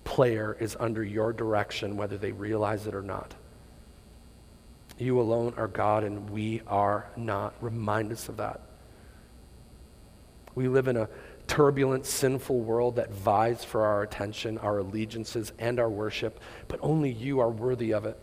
player 0.05 0.57
is 0.59 0.76
under 0.81 1.05
your 1.05 1.33
direction, 1.33 1.97
whether 1.97 2.16
they 2.16 2.33
realize 2.33 2.87
it 2.87 2.95
or 2.95 3.03
not. 3.03 3.35
You 4.99 5.20
alone 5.20 5.55
are 5.57 5.68
God, 5.68 6.05
and 6.05 6.31
we 6.31 6.62
are 6.66 7.11
not. 7.16 7.55
Remind 7.61 8.12
us 8.12 8.29
of 8.29 8.39
that. 8.39 8.62
We 10.55 10.66
live 10.68 10.89
in 10.89 10.97
a 10.97 11.09
turbulent, 11.47 12.05
sinful 12.07 12.61
world 12.61 12.97
that 12.97 13.12
vies 13.12 13.64
for 13.64 13.85
our 13.85 14.03
attention, 14.03 14.59
our 14.59 14.79
allegiances, 14.79 15.53
and 15.59 15.79
our 15.79 15.89
worship, 15.89 16.41
but 16.66 16.81
only 16.83 17.12
you 17.12 17.41
are 17.41 17.51
worthy 17.51 17.93
of 17.93 18.07
it. 18.07 18.18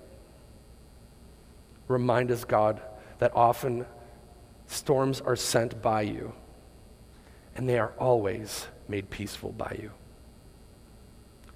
Remind 1.88 2.32
us, 2.32 2.44
God, 2.44 2.82
that 3.20 3.32
often 3.36 3.86
storms 4.68 5.22
are 5.22 5.36
sent 5.36 5.82
by 5.82 6.02
you, 6.02 6.34
and 7.56 7.68
they 7.68 7.80
are 7.80 7.94
always 7.98 8.68
made 8.88 9.10
peaceful 9.10 9.52
by 9.52 9.78
you. 9.82 9.92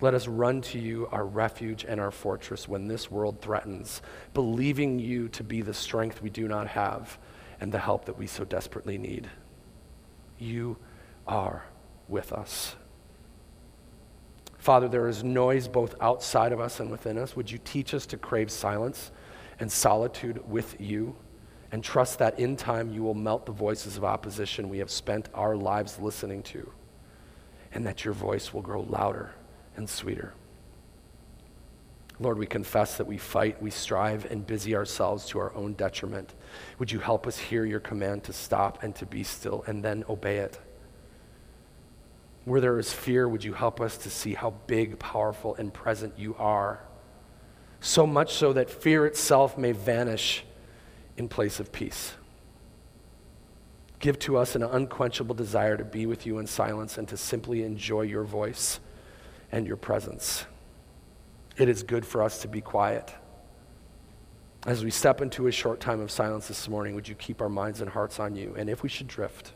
Let 0.01 0.13
us 0.13 0.27
run 0.27 0.61
to 0.61 0.79
you, 0.79 1.07
our 1.11 1.25
refuge 1.25 1.83
and 1.83 1.99
our 1.99 2.11
fortress, 2.11 2.67
when 2.67 2.87
this 2.87 3.11
world 3.11 3.41
threatens, 3.41 4.01
believing 4.33 4.97
you 4.97 5.27
to 5.29 5.43
be 5.43 5.61
the 5.61 5.73
strength 5.73 6.21
we 6.21 6.29
do 6.29 6.47
not 6.47 6.67
have 6.67 7.17
and 7.59 7.71
the 7.71 7.79
help 7.79 8.05
that 8.05 8.17
we 8.17 8.25
so 8.25 8.45
desperately 8.45 8.97
need. 8.97 9.29
You 10.37 10.77
are 11.27 11.65
with 12.07 12.31
us. 12.31 12.77
Father, 14.57 14.87
there 14.87 15.07
is 15.07 15.23
noise 15.23 15.67
both 15.67 15.95
outside 15.99 16.53
of 16.53 16.61
us 16.61 16.79
and 16.79 16.89
within 16.89 17.17
us. 17.17 17.35
Would 17.35 17.51
you 17.51 17.57
teach 17.57 17.93
us 17.93 18.05
to 18.07 18.17
crave 18.17 18.49
silence 18.49 19.11
and 19.59 19.69
solitude 19.69 20.47
with 20.49 20.79
you? 20.79 21.15
And 21.71 21.83
trust 21.83 22.19
that 22.19 22.39
in 22.39 22.55
time 22.55 22.91
you 22.91 23.03
will 23.03 23.13
melt 23.13 23.45
the 23.45 23.51
voices 23.51 23.95
of 23.95 24.03
opposition 24.03 24.69
we 24.69 24.79
have 24.79 24.89
spent 24.89 25.29
our 25.33 25.55
lives 25.55 25.99
listening 25.99 26.43
to 26.43 26.71
and 27.73 27.85
that 27.85 28.03
your 28.03 28.13
voice 28.13 28.53
will 28.53 28.61
grow 28.61 28.81
louder 28.81 29.31
and 29.75 29.87
sweeter. 29.87 30.33
Lord, 32.21 32.37
we 32.37 32.47
confess 32.47 32.97
that 32.97 33.07
we 33.07 33.17
fight, 33.17 33.61
we 33.61 33.69
strive, 33.69 34.29
and 34.29 34.45
busy 34.45 34.75
ourselves 34.75 35.25
to 35.27 35.39
our 35.39 35.55
own 35.55 35.73
detriment. 35.73 36.33
Would 36.77 36.91
you 36.91 36.99
help 36.99 37.25
us 37.25 37.37
hear 37.37 37.63
your 37.63 37.79
command 37.79 38.25
to 38.25 38.33
stop 38.33 38.83
and 38.83 38.93
to 38.95 39.05
be 39.05 39.23
still 39.23 39.63
and 39.67 39.83
then 39.83 40.03
obey 40.09 40.37
it? 40.37 40.59
Where 42.43 42.59
there 42.59 42.77
is 42.77 42.91
fear, 42.91 43.29
would 43.29 43.43
you 43.43 43.53
help 43.53 43.79
us 43.79 43.97
to 43.99 44.09
see 44.09 44.33
how 44.33 44.51
big, 44.67 44.99
powerful, 44.99 45.55
and 45.55 45.73
present 45.73 46.17
you 46.17 46.35
are? 46.37 46.81
So 47.79 48.05
much 48.05 48.33
so 48.33 48.51
that 48.51 48.69
fear 48.69 49.05
itself 49.05 49.57
may 49.57 49.71
vanish 49.71 50.43
in 51.19 51.27
place 51.27 51.59
of 51.59 51.71
peace. 51.71 52.13
Give 53.99 54.17
to 54.19 54.37
us 54.37 54.55
an 54.55 54.63
unquenchable 54.63 55.35
desire 55.35 55.75
to 55.75 55.83
be 55.83 56.05
with 56.05 56.25
you 56.25 56.39
in 56.39 56.47
silence 56.47 56.97
and 56.97 57.07
to 57.09 57.17
simply 57.17 57.63
enjoy 57.63 58.03
your 58.03 58.23
voice 58.23 58.79
and 59.51 59.67
your 59.67 59.75
presence. 59.75 60.45
It 61.57 61.67
is 61.67 61.83
good 61.83 62.05
for 62.05 62.23
us 62.23 62.41
to 62.41 62.47
be 62.47 62.61
quiet. 62.61 63.13
As 64.65 64.83
we 64.83 64.91
step 64.91 65.21
into 65.21 65.47
a 65.47 65.51
short 65.51 65.81
time 65.81 65.99
of 65.99 66.11
silence 66.11 66.47
this 66.47 66.69
morning, 66.69 66.95
would 66.95 67.07
you 67.07 67.15
keep 67.15 67.41
our 67.41 67.49
minds 67.49 67.81
and 67.81 67.89
hearts 67.89 68.19
on 68.19 68.35
you? 68.35 68.55
And 68.57 68.69
if 68.69 68.83
we 68.83 68.89
should 68.89 69.07
drift, 69.07 69.53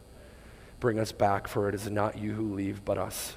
bring 0.81 0.99
us 0.99 1.13
back, 1.13 1.47
for 1.47 1.69
it 1.69 1.75
is 1.75 1.89
not 1.89 2.17
you 2.17 2.33
who 2.33 2.53
leave, 2.53 2.83
but 2.83 2.97
us. 2.97 3.35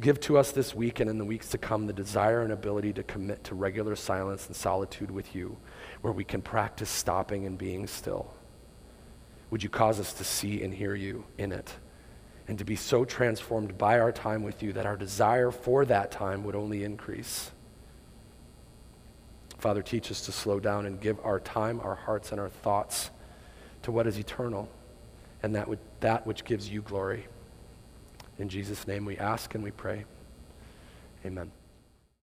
Give 0.00 0.18
to 0.20 0.38
us 0.38 0.50
this 0.50 0.74
week 0.74 1.00
and 1.00 1.08
in 1.08 1.18
the 1.18 1.24
weeks 1.24 1.50
to 1.50 1.58
come 1.58 1.86
the 1.86 1.92
desire 1.92 2.42
and 2.42 2.52
ability 2.52 2.94
to 2.94 3.02
commit 3.02 3.44
to 3.44 3.54
regular 3.54 3.94
silence 3.94 4.46
and 4.46 4.56
solitude 4.56 5.10
with 5.10 5.34
you, 5.34 5.56
where 6.04 6.12
we 6.12 6.22
can 6.22 6.42
practice 6.42 6.90
stopping 6.90 7.46
and 7.46 7.56
being 7.56 7.86
still. 7.86 8.30
Would 9.48 9.62
you 9.62 9.70
cause 9.70 9.98
us 9.98 10.12
to 10.12 10.22
see 10.22 10.62
and 10.62 10.74
hear 10.74 10.94
you 10.94 11.24
in 11.38 11.50
it? 11.50 11.72
And 12.46 12.58
to 12.58 12.64
be 12.66 12.76
so 12.76 13.06
transformed 13.06 13.78
by 13.78 13.98
our 13.98 14.12
time 14.12 14.42
with 14.42 14.62
you 14.62 14.74
that 14.74 14.84
our 14.84 14.98
desire 14.98 15.50
for 15.50 15.86
that 15.86 16.10
time 16.10 16.44
would 16.44 16.54
only 16.54 16.84
increase. 16.84 17.50
Father, 19.56 19.80
teach 19.80 20.10
us 20.10 20.20
to 20.26 20.32
slow 20.32 20.60
down 20.60 20.84
and 20.84 21.00
give 21.00 21.18
our 21.24 21.40
time, 21.40 21.80
our 21.80 21.94
hearts, 21.94 22.32
and 22.32 22.38
our 22.38 22.50
thoughts 22.50 23.10
to 23.80 23.90
what 23.90 24.06
is 24.06 24.18
eternal 24.18 24.68
and 25.42 25.54
that, 25.54 25.66
would, 25.66 25.78
that 26.00 26.26
which 26.26 26.44
gives 26.44 26.68
you 26.68 26.82
glory. 26.82 27.26
In 28.38 28.50
Jesus' 28.50 28.86
name 28.86 29.06
we 29.06 29.16
ask 29.16 29.54
and 29.54 29.64
we 29.64 29.70
pray. 29.70 30.04
Amen. 31.24 31.50